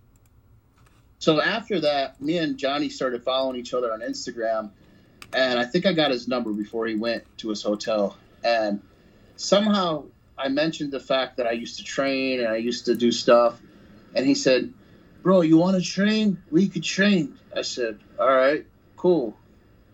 [1.19, 4.71] So after that, me and Johnny started following each other on Instagram,
[5.33, 8.17] and I think I got his number before he went to his hotel.
[8.45, 8.81] And
[9.35, 10.05] somehow
[10.39, 13.61] I mentioned the fact that I used to train and I used to do stuff,
[14.15, 14.73] and he said,
[15.23, 16.43] "Bro, you want to train?
[16.51, 18.65] We could train." I said, "All right,
[18.97, 19.37] cool."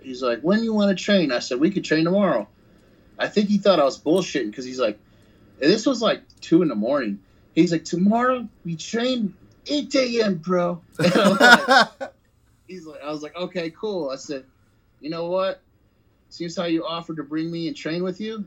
[0.00, 2.48] He's like, "When you want to train?" I said, "We could train tomorrow."
[3.18, 4.98] I think he thought I was bullshitting because he's like,
[5.58, 7.20] this was like two in the morning.
[7.54, 9.34] He's like, "Tomorrow we train
[9.66, 12.12] 8 a.m., bro." Like,
[12.66, 14.10] he's like, I was like, okay, cool.
[14.10, 14.44] I said,
[15.00, 15.60] you know what?
[16.30, 18.44] Seems how you offered to bring me and train with you.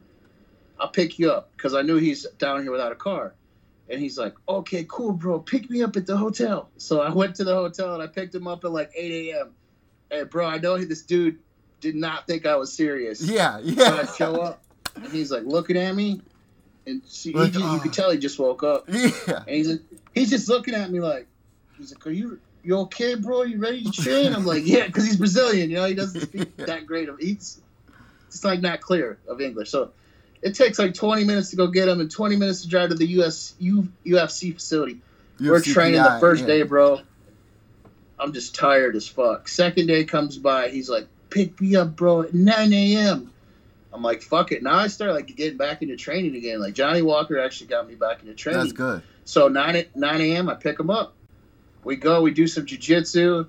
[0.79, 3.33] I'll pick you up because I knew he's down here without a car.
[3.89, 5.39] And he's like, okay, cool, bro.
[5.39, 6.69] Pick me up at the hotel.
[6.77, 9.51] So I went to the hotel and I picked him up at like 8 a.m.
[10.11, 11.39] Hey, bro, I know this dude
[11.79, 13.21] did not think I was serious.
[13.21, 13.99] yeah, So yeah.
[14.01, 14.61] I show up
[14.95, 16.21] and he's like looking at me.
[16.85, 17.73] And see, Like, oh.
[17.75, 18.85] you could tell he just woke up.
[18.89, 19.09] Yeah.
[19.27, 19.81] And he's like,
[20.13, 21.27] he's just looking at me like,
[21.77, 23.43] he's like, are you you okay, bro?
[23.43, 24.33] You ready to train?
[24.33, 25.69] I'm like, yeah, because he's Brazilian.
[25.69, 27.19] You know, he doesn't speak that great of.
[27.19, 27.61] He's
[28.27, 29.69] it's like not clear of English.
[29.69, 29.91] So
[30.41, 32.95] it takes like 20 minutes to go get him and 20 minutes to drive to
[32.95, 34.99] the US U, UFC facility.
[35.39, 36.47] We're training the first yeah.
[36.47, 37.01] day, bro.
[38.19, 39.47] I'm just tired as fuck.
[39.47, 43.31] Second day comes by, he's like, pick me up, bro, at 9 a.m.
[43.93, 44.63] I'm like, fuck it.
[44.63, 46.59] Now I start like getting back into training again.
[46.59, 48.61] Like Johnny Walker actually got me back into training.
[48.61, 49.01] That's good.
[49.25, 50.49] So nine nine a.m.
[50.49, 51.13] I pick him up.
[51.83, 52.21] We go.
[52.21, 53.47] We do some jujitsu.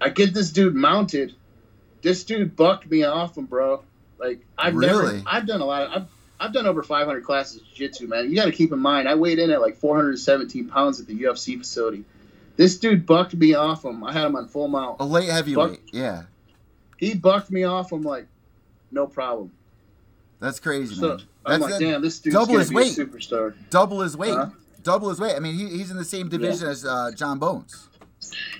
[0.00, 1.34] I get this dude mounted.
[2.00, 3.82] This dude bucked me off him, bro.
[4.18, 5.16] Like I've Really?
[5.16, 5.22] never.
[5.28, 5.90] I've done a lot of.
[6.02, 6.08] I've,
[6.40, 8.28] I've done over 500 classes of jiu-jitsu, man.
[8.28, 11.14] You got to keep in mind, I weighed in at like 417 pounds at the
[11.22, 12.04] UFC facility.
[12.56, 14.02] This dude bucked me off him.
[14.04, 14.96] I had him on full mount.
[15.00, 15.80] A late heavyweight.
[15.92, 16.24] Yeah.
[16.98, 18.26] He bucked me off him like,
[18.90, 19.52] no problem.
[20.40, 21.20] That's crazy, So man.
[21.46, 22.98] I'm That's like, damn, this dude's double his weight.
[22.98, 23.54] a superstar.
[23.70, 24.34] double his weight.
[24.34, 24.50] Huh?
[24.82, 25.34] Double his weight.
[25.36, 27.88] I mean, he, he's in the same division as uh, John Bones.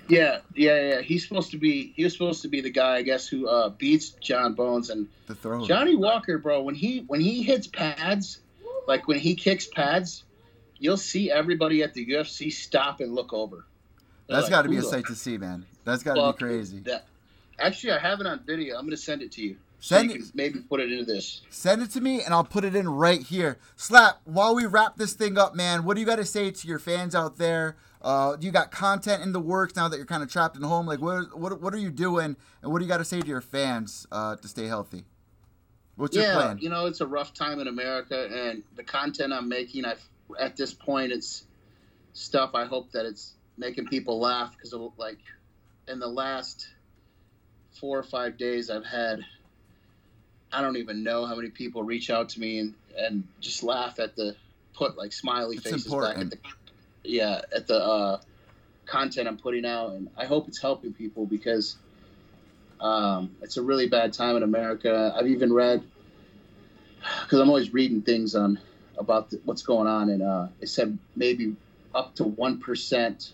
[0.09, 1.01] Yeah, yeah, yeah.
[1.01, 1.93] He's supposed to be.
[1.97, 5.09] He was supposed to be the guy, I guess, who uh, beats John Bones and
[5.27, 5.67] The throw.
[5.67, 6.63] Johnny Walker, bro.
[6.63, 8.39] When he when he hits pads,
[8.87, 10.25] like when he kicks pads,
[10.79, 13.65] you'll see everybody at the UFC stop and look over.
[14.27, 15.67] They're That's like, got to be a sight to see, man.
[15.85, 16.81] That's got to be crazy.
[16.81, 17.07] That
[17.59, 18.79] actually, I have it on video.
[18.79, 19.57] I'm gonna send it to you.
[19.85, 21.43] Send so it- maybe put it into this.
[21.51, 23.59] Send it to me, and I'll put it in right here.
[23.77, 24.19] Slap.
[24.25, 26.79] While we wrap this thing up, man, what do you got to say to your
[26.79, 27.77] fans out there?
[28.01, 30.87] Uh, you got content in the works now that you're kind of trapped in home.
[30.87, 33.27] Like, what, what, what are you doing, and what do you got to say to
[33.27, 35.05] your fans uh, to stay healthy?
[35.97, 36.59] What's your yeah, plan?
[36.63, 39.97] you know, it's a rough time in America, and the content I'm making, I
[40.41, 41.45] at this point, it's
[42.15, 42.53] stuff.
[42.55, 45.19] I hope that it's making people laugh because, like,
[45.89, 46.69] in the last
[47.79, 49.21] four or five days, I've had.
[50.55, 53.99] I don't even know how many people reach out to me and, and just laugh
[53.99, 54.37] at the
[54.73, 56.33] put like smiley It's faces back important.
[56.35, 56.49] at the
[57.03, 58.21] yeah at the uh,
[58.87, 61.77] content I'm putting out, and I hope it's helping people because
[62.81, 65.13] um, it's a really bad time in America.
[65.17, 65.83] I've even read
[67.23, 68.61] because I'm always reading things on
[68.97, 71.57] about the, what's going on, and uh, it said maybe
[71.95, 73.33] up to one percent.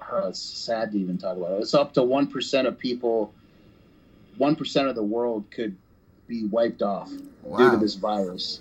[0.00, 1.62] Uh, it's sad to even talk about it.
[1.62, 3.34] It's up to one percent of people,
[4.38, 5.76] one percent of the world could
[6.26, 8.60] be wiped off due to this virus,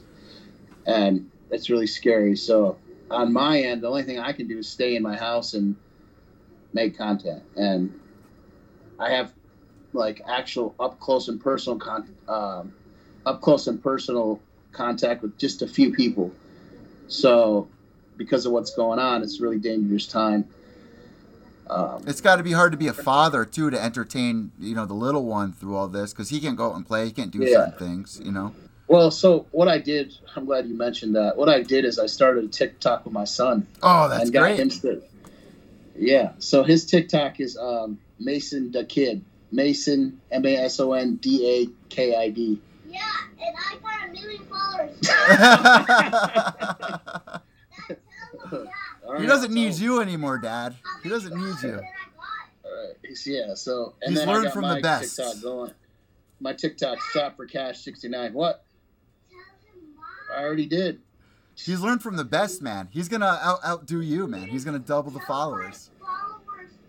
[0.85, 2.35] and it's really scary.
[2.35, 2.77] So
[3.09, 5.75] on my end, the only thing I can do is stay in my house and
[6.73, 7.99] make content, and
[8.99, 9.33] I have
[9.93, 12.73] like actual up close and personal con- um,
[13.25, 14.41] up close and personal
[14.71, 16.31] contact with just a few people.
[17.07, 17.67] So
[18.17, 20.47] because of what's going on, it's a really dangerous time.
[21.69, 24.85] Um, It's got to be hard to be a father too to entertain, you know,
[24.85, 27.05] the little one through all this because he can't go out and play.
[27.05, 27.65] He can't do Yeah.
[27.71, 28.53] certain things, you know.
[28.87, 31.35] well, so what I did, I'm glad you mentioned that.
[31.37, 33.65] What I did is I started a TikTok with my son.
[33.81, 34.59] Oh, that's and got great.
[34.59, 35.01] him to-
[35.97, 36.33] yeah.
[36.39, 39.23] So his TikTok is um, Mason the Kid.
[39.51, 42.59] Mason M A S O N D A K I D.
[42.89, 42.99] Yeah,
[43.39, 44.99] and I got a million followers.
[49.15, 50.75] All he doesn't need you anymore, Dad.
[51.03, 51.79] He doesn't need you.
[52.63, 52.95] All right.
[53.25, 53.53] Yeah.
[53.55, 55.15] So and He's then I learned got from the my best.
[55.15, 55.71] TikTok going.
[56.39, 58.33] My TikTok shop for cash sixty nine.
[58.33, 58.63] What?
[60.35, 60.99] I already did.
[61.55, 62.89] He's learned from the best, man.
[62.91, 64.47] He's gonna out outdo you, man.
[64.49, 65.89] He's gonna double the followers.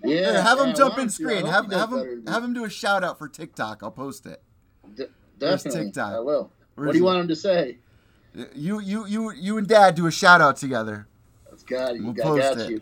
[0.03, 0.33] Yeah.
[0.33, 1.15] Here, have him jump in want to.
[1.15, 1.47] Screen.
[1.47, 3.83] hope Have have him have him do a shout out for TikTok.
[3.83, 4.43] I'll post it.
[4.97, 5.05] D-
[5.39, 5.85] Where's definitely.
[5.87, 6.13] TikTok?
[6.15, 6.51] I will.
[6.75, 7.07] Where's what do you he?
[7.07, 7.79] want him to say?
[8.55, 11.07] You you you you and Dad do a shout out together.
[11.67, 12.03] Got it.
[12.03, 12.71] We'll I got it.
[12.71, 12.81] you.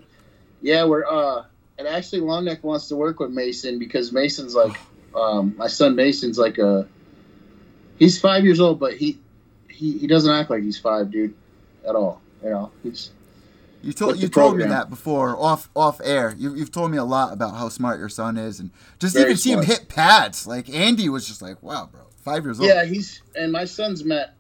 [0.61, 1.45] Yeah, we're uh
[1.79, 4.77] and actually Longneck wants to work with Mason because Mason's like
[5.15, 6.89] um my son Mason's like a
[7.99, 9.19] he's five years old, but he
[9.69, 11.35] he, he doesn't act like he's five, dude,
[11.87, 12.21] at all.
[12.43, 13.11] You know, he's
[13.83, 16.35] You told you told me that before off off air.
[16.37, 19.27] You, you've told me a lot about how smart your son is, and just Very
[19.27, 20.47] even see him hit pads.
[20.47, 22.69] Like Andy was just like, wow, bro, five years old.
[22.69, 24.35] yeah, he's and my son's met.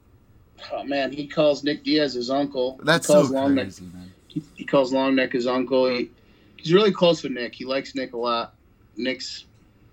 [0.72, 2.80] Oh man, he calls Nick Diaz his uncle.
[2.82, 4.13] that's he calls so Longneck crazy, man.
[4.34, 5.88] He, he calls Longneck his uncle.
[5.88, 6.10] He,
[6.56, 7.54] he's really close with Nick.
[7.54, 8.54] He likes Nick a lot.
[8.96, 9.46] Nick's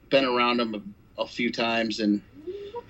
[0.09, 0.75] been around him
[1.17, 2.21] a, a few times, and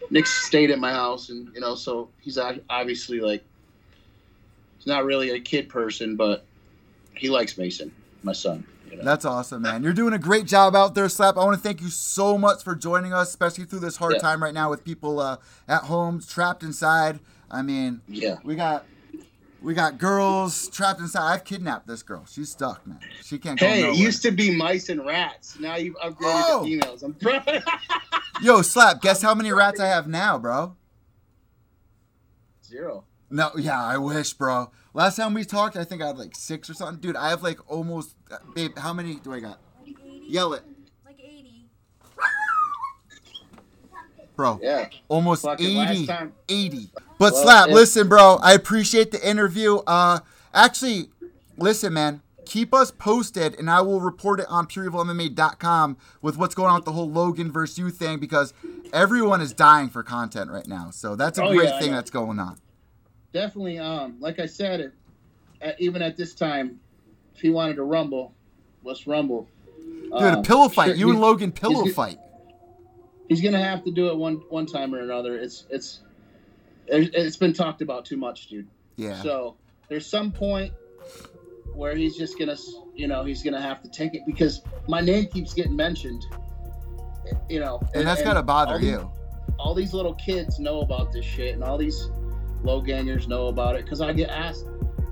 [0.09, 2.37] Nick's stayed at my house, and you know, so he's
[2.69, 3.43] obviously like
[4.77, 6.45] he's not really a kid person, but
[7.15, 7.91] he likes Mason,
[8.23, 8.65] my son.
[8.89, 9.03] You know?
[9.03, 9.83] That's awesome, man.
[9.83, 11.37] You're doing a great job out there, Slap.
[11.37, 14.19] I want to thank you so much for joining us, especially through this hard Yeah.
[14.19, 15.37] time right now with people uh,
[15.67, 17.19] at home, trapped inside.
[17.49, 18.85] I mean, yeah, we got
[19.61, 21.33] we got girls trapped inside.
[21.33, 22.25] I've kidnapped this girl.
[22.29, 22.99] She's stuck, man.
[23.23, 23.93] She can't go Hey, nowhere.
[23.93, 25.59] it used to be mice and rats.
[25.59, 26.63] Now you've upgraded Oh.
[26.63, 27.03] to females.
[27.03, 27.63] I'm proud.
[28.41, 30.75] Yo, Slap, guess how many rats I have now, bro?
[32.65, 33.05] Zero.
[33.29, 34.71] No, yeah, I wish, bro.
[34.93, 36.99] Last time we talked, I think I had like six or something.
[36.99, 38.15] Dude, I have like almost.
[38.31, 39.59] uh, Babe, how many do I got?
[40.27, 40.63] Yell it,
[41.05, 41.69] Like 80.
[44.35, 44.59] Bro.
[44.61, 44.87] Yeah.
[45.07, 46.05] Almost Fucking last 80.
[46.07, 46.89] time- 80.
[47.19, 48.37] But Well, Slap, listen, bro.
[48.41, 49.77] I appreciate the interview.
[49.87, 50.19] Uh,
[50.53, 51.09] actually,
[51.57, 52.21] listen, man.
[52.43, 56.85] keep us posted, and I will report it on PureEvilMMA.com with what's going on with
[56.85, 58.53] the whole Logan versus you thing because
[58.91, 60.89] everyone is dying for content right now.
[60.91, 62.57] So that's a Oh, great yeah, thing that's going on.
[63.31, 66.77] definitely um like i said it, even at this time
[67.33, 68.33] if he wanted to rumble
[68.83, 70.87] let's rumble Dude, Um, a pillow fight.
[70.87, 72.19] sure, you and Logan pillow fight.
[73.31, 76.01] He's gonna have to do it one one time or another it's it's
[76.87, 78.67] it- it's been talked about too much dude
[78.97, 79.21] Yeah.
[79.21, 79.55] so
[79.87, 80.73] there's some point
[81.73, 82.57] where he's just gonna
[82.93, 86.25] you know he's gonna have to take it because my name keeps getting mentioned
[87.47, 89.11] you know and that's gotta bother all these- you.
[89.59, 92.09] all these little kids know about this shit, and all these
[92.63, 94.65] low gangers know about it because I get asked,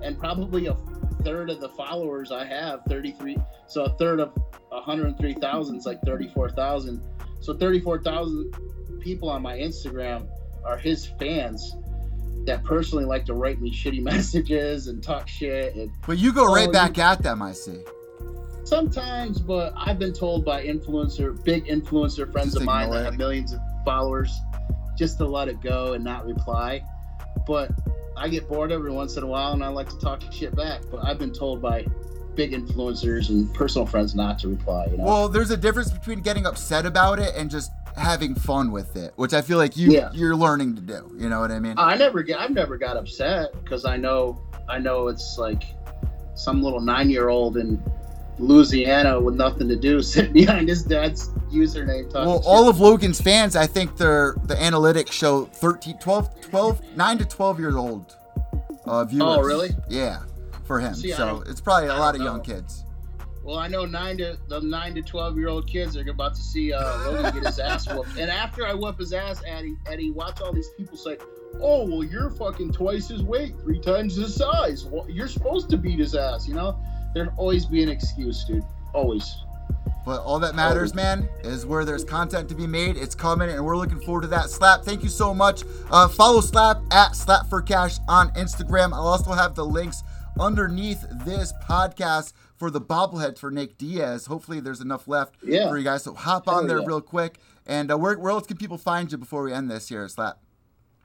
[0.03, 0.75] and probably a
[1.23, 3.37] third of the followers I have, 33.
[3.67, 4.33] So a third of
[4.69, 7.01] 103,000 is like 34,000.
[7.41, 8.53] So 34,000
[8.99, 10.27] people on my Instagram
[10.65, 11.75] are his fans
[12.45, 16.45] that personally like to write me shitty messages and talk shit and But you go
[16.53, 17.79] right Oh, back at them, I see.
[18.63, 23.05] sometimes but i've been told by influencer big influencer friends Just of mine that it.
[23.05, 24.37] have millions of followers
[24.97, 26.83] just to let it go and not reply
[27.47, 27.71] but
[28.17, 30.81] i get bored every once in a while and i like to talk shit back
[30.91, 31.85] but i've been told by
[32.35, 36.21] big influencers and personal friends not to reply you know Well, there's a difference between
[36.21, 39.91] getting upset about it and just having fun with it, which I feel like you
[39.91, 40.09] Yeah.
[40.13, 41.11] you're learning to do.
[41.17, 41.73] You know what I mean?
[41.77, 45.63] i never get i've never got upset because i know i know it's like
[46.35, 47.81] some little nine year old in
[48.37, 53.19] louisiana with nothing to do sitting behind his dad's username talking Well, all of Logan's
[53.19, 58.15] fans, I think they're the analytics show 13, 12, 12, 9 to 12 years old
[58.85, 59.37] uh, viewers.
[59.37, 59.71] Oh, really?
[59.89, 60.19] Yeah,
[60.69, 60.93] for him.
[60.93, 62.85] See, so it's probably a lot of young kids.
[63.43, 66.41] Well, I know nine to the nine to twelve year old kids are about to
[66.41, 70.11] see uh, Logan get his ass whooped, and after I whip his ass, Eddie, Eddie,
[70.11, 71.17] watch all these people say,
[71.59, 74.85] "Oh, well, you're fucking twice his weight, three times his size.
[74.85, 76.77] Well, you're supposed to beat his ass." You know,
[77.15, 78.63] there'd always be an excuse, dude.
[78.93, 79.37] Always.
[80.05, 82.95] But all that matters, man, is where there's content to be made.
[82.95, 84.51] It's coming, and we're looking forward to that.
[84.51, 85.63] Slap, thank you so much.
[85.89, 88.93] Uh, follow Slap at Slap for Cash on Instagram.
[88.93, 90.03] I'll also have the links
[90.39, 94.25] underneath this podcast for the bobblehead for Nick Diaz.
[94.25, 95.69] Hopefully, there's enough left Yeah.
[95.69, 96.03] for you guys.
[96.03, 96.85] So hop on Hell there yeah.
[96.85, 97.39] real quick.
[97.65, 100.39] And uh, where, where else can people find you before we end this here, Slap?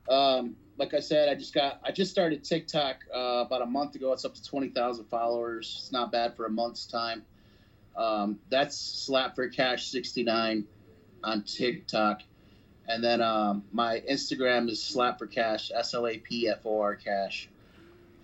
[0.08, 3.94] Um, like I said, I just got I just started TikTok uh, about a month
[3.94, 4.12] ago.
[4.12, 5.76] It's up to twenty thousand followers.
[5.78, 7.24] It's not bad for a month's time.
[7.96, 10.64] Um, that's Slap for Cash sixty nine
[11.22, 12.22] on TikTok,
[12.88, 16.80] and then um, my Instagram is Slap for Cash S L A P F O
[16.80, 17.48] R Cash,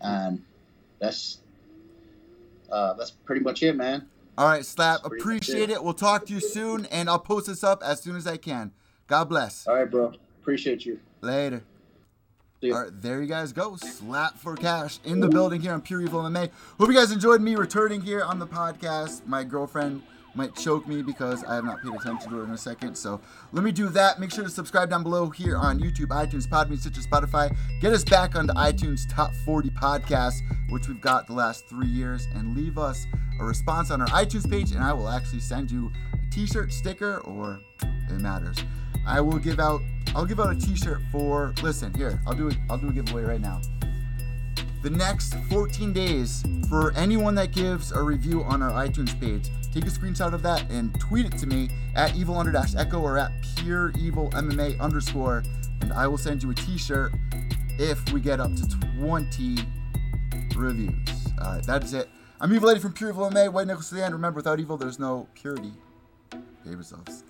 [0.01, 0.43] and
[1.01, 1.39] that's
[2.71, 4.07] uh, that's pretty much it, man.
[4.39, 5.75] All right, Slap, That's pretty much appreciate it.
[5.75, 5.85] it.
[5.85, 8.73] We'll talk to you soon, and I'll post this up as soon as I can.
[9.07, 9.67] God bless.
[9.67, 10.13] All right, bro.
[10.41, 10.99] Appreciate you.
[11.21, 11.63] Later.
[12.61, 12.73] See.
[12.73, 13.77] All right, there you guys go.
[13.77, 16.51] Slap for cash in the building here on Pure Evil MMA.
[16.79, 19.27] Hope you guys enjoyed me returning here on the podcast.
[19.27, 20.03] My girlfriend
[20.35, 22.95] might choke me because I have not paid attention to it in a second.
[22.95, 23.21] So
[23.53, 24.21] let me do that.
[24.21, 27.55] Make sure to subscribe down below here on YouTube, iTunes, Podbean, Stitcher, Spotify.
[27.81, 32.27] Get us back onto iTunes Top 40 podcasts, which we've got the last three years,
[32.35, 33.07] and leave us
[33.41, 37.19] a response on our iTunes page, and I will actually send you a T-shirt, sticker,
[37.21, 38.59] or it matters.
[39.07, 39.81] I will give out.
[40.15, 41.55] I'll give out a T-shirt for.
[41.63, 42.21] Listen, here.
[42.27, 42.57] I'll do it.
[42.69, 43.61] I'll do a giveaway right now.
[44.83, 49.85] The next 14 days for anyone that gives a review on our iTunes page, take
[49.85, 53.19] a screenshot of that and tweet it to me at evil under dash echo or
[53.19, 55.43] at pure evil MMA underscore,
[55.81, 57.13] and I will send you a T-shirt
[57.79, 58.67] if we get up to
[58.99, 59.59] 20
[60.57, 60.93] reviews.
[61.41, 62.09] All right, that's it.
[62.41, 63.53] I'm Evil Eddie from Pure Evil MMA.
[63.53, 64.15] White Knuckles to the end.
[64.15, 65.73] Remember, without evil, there's no purity.
[66.31, 67.25] Behave yourselves.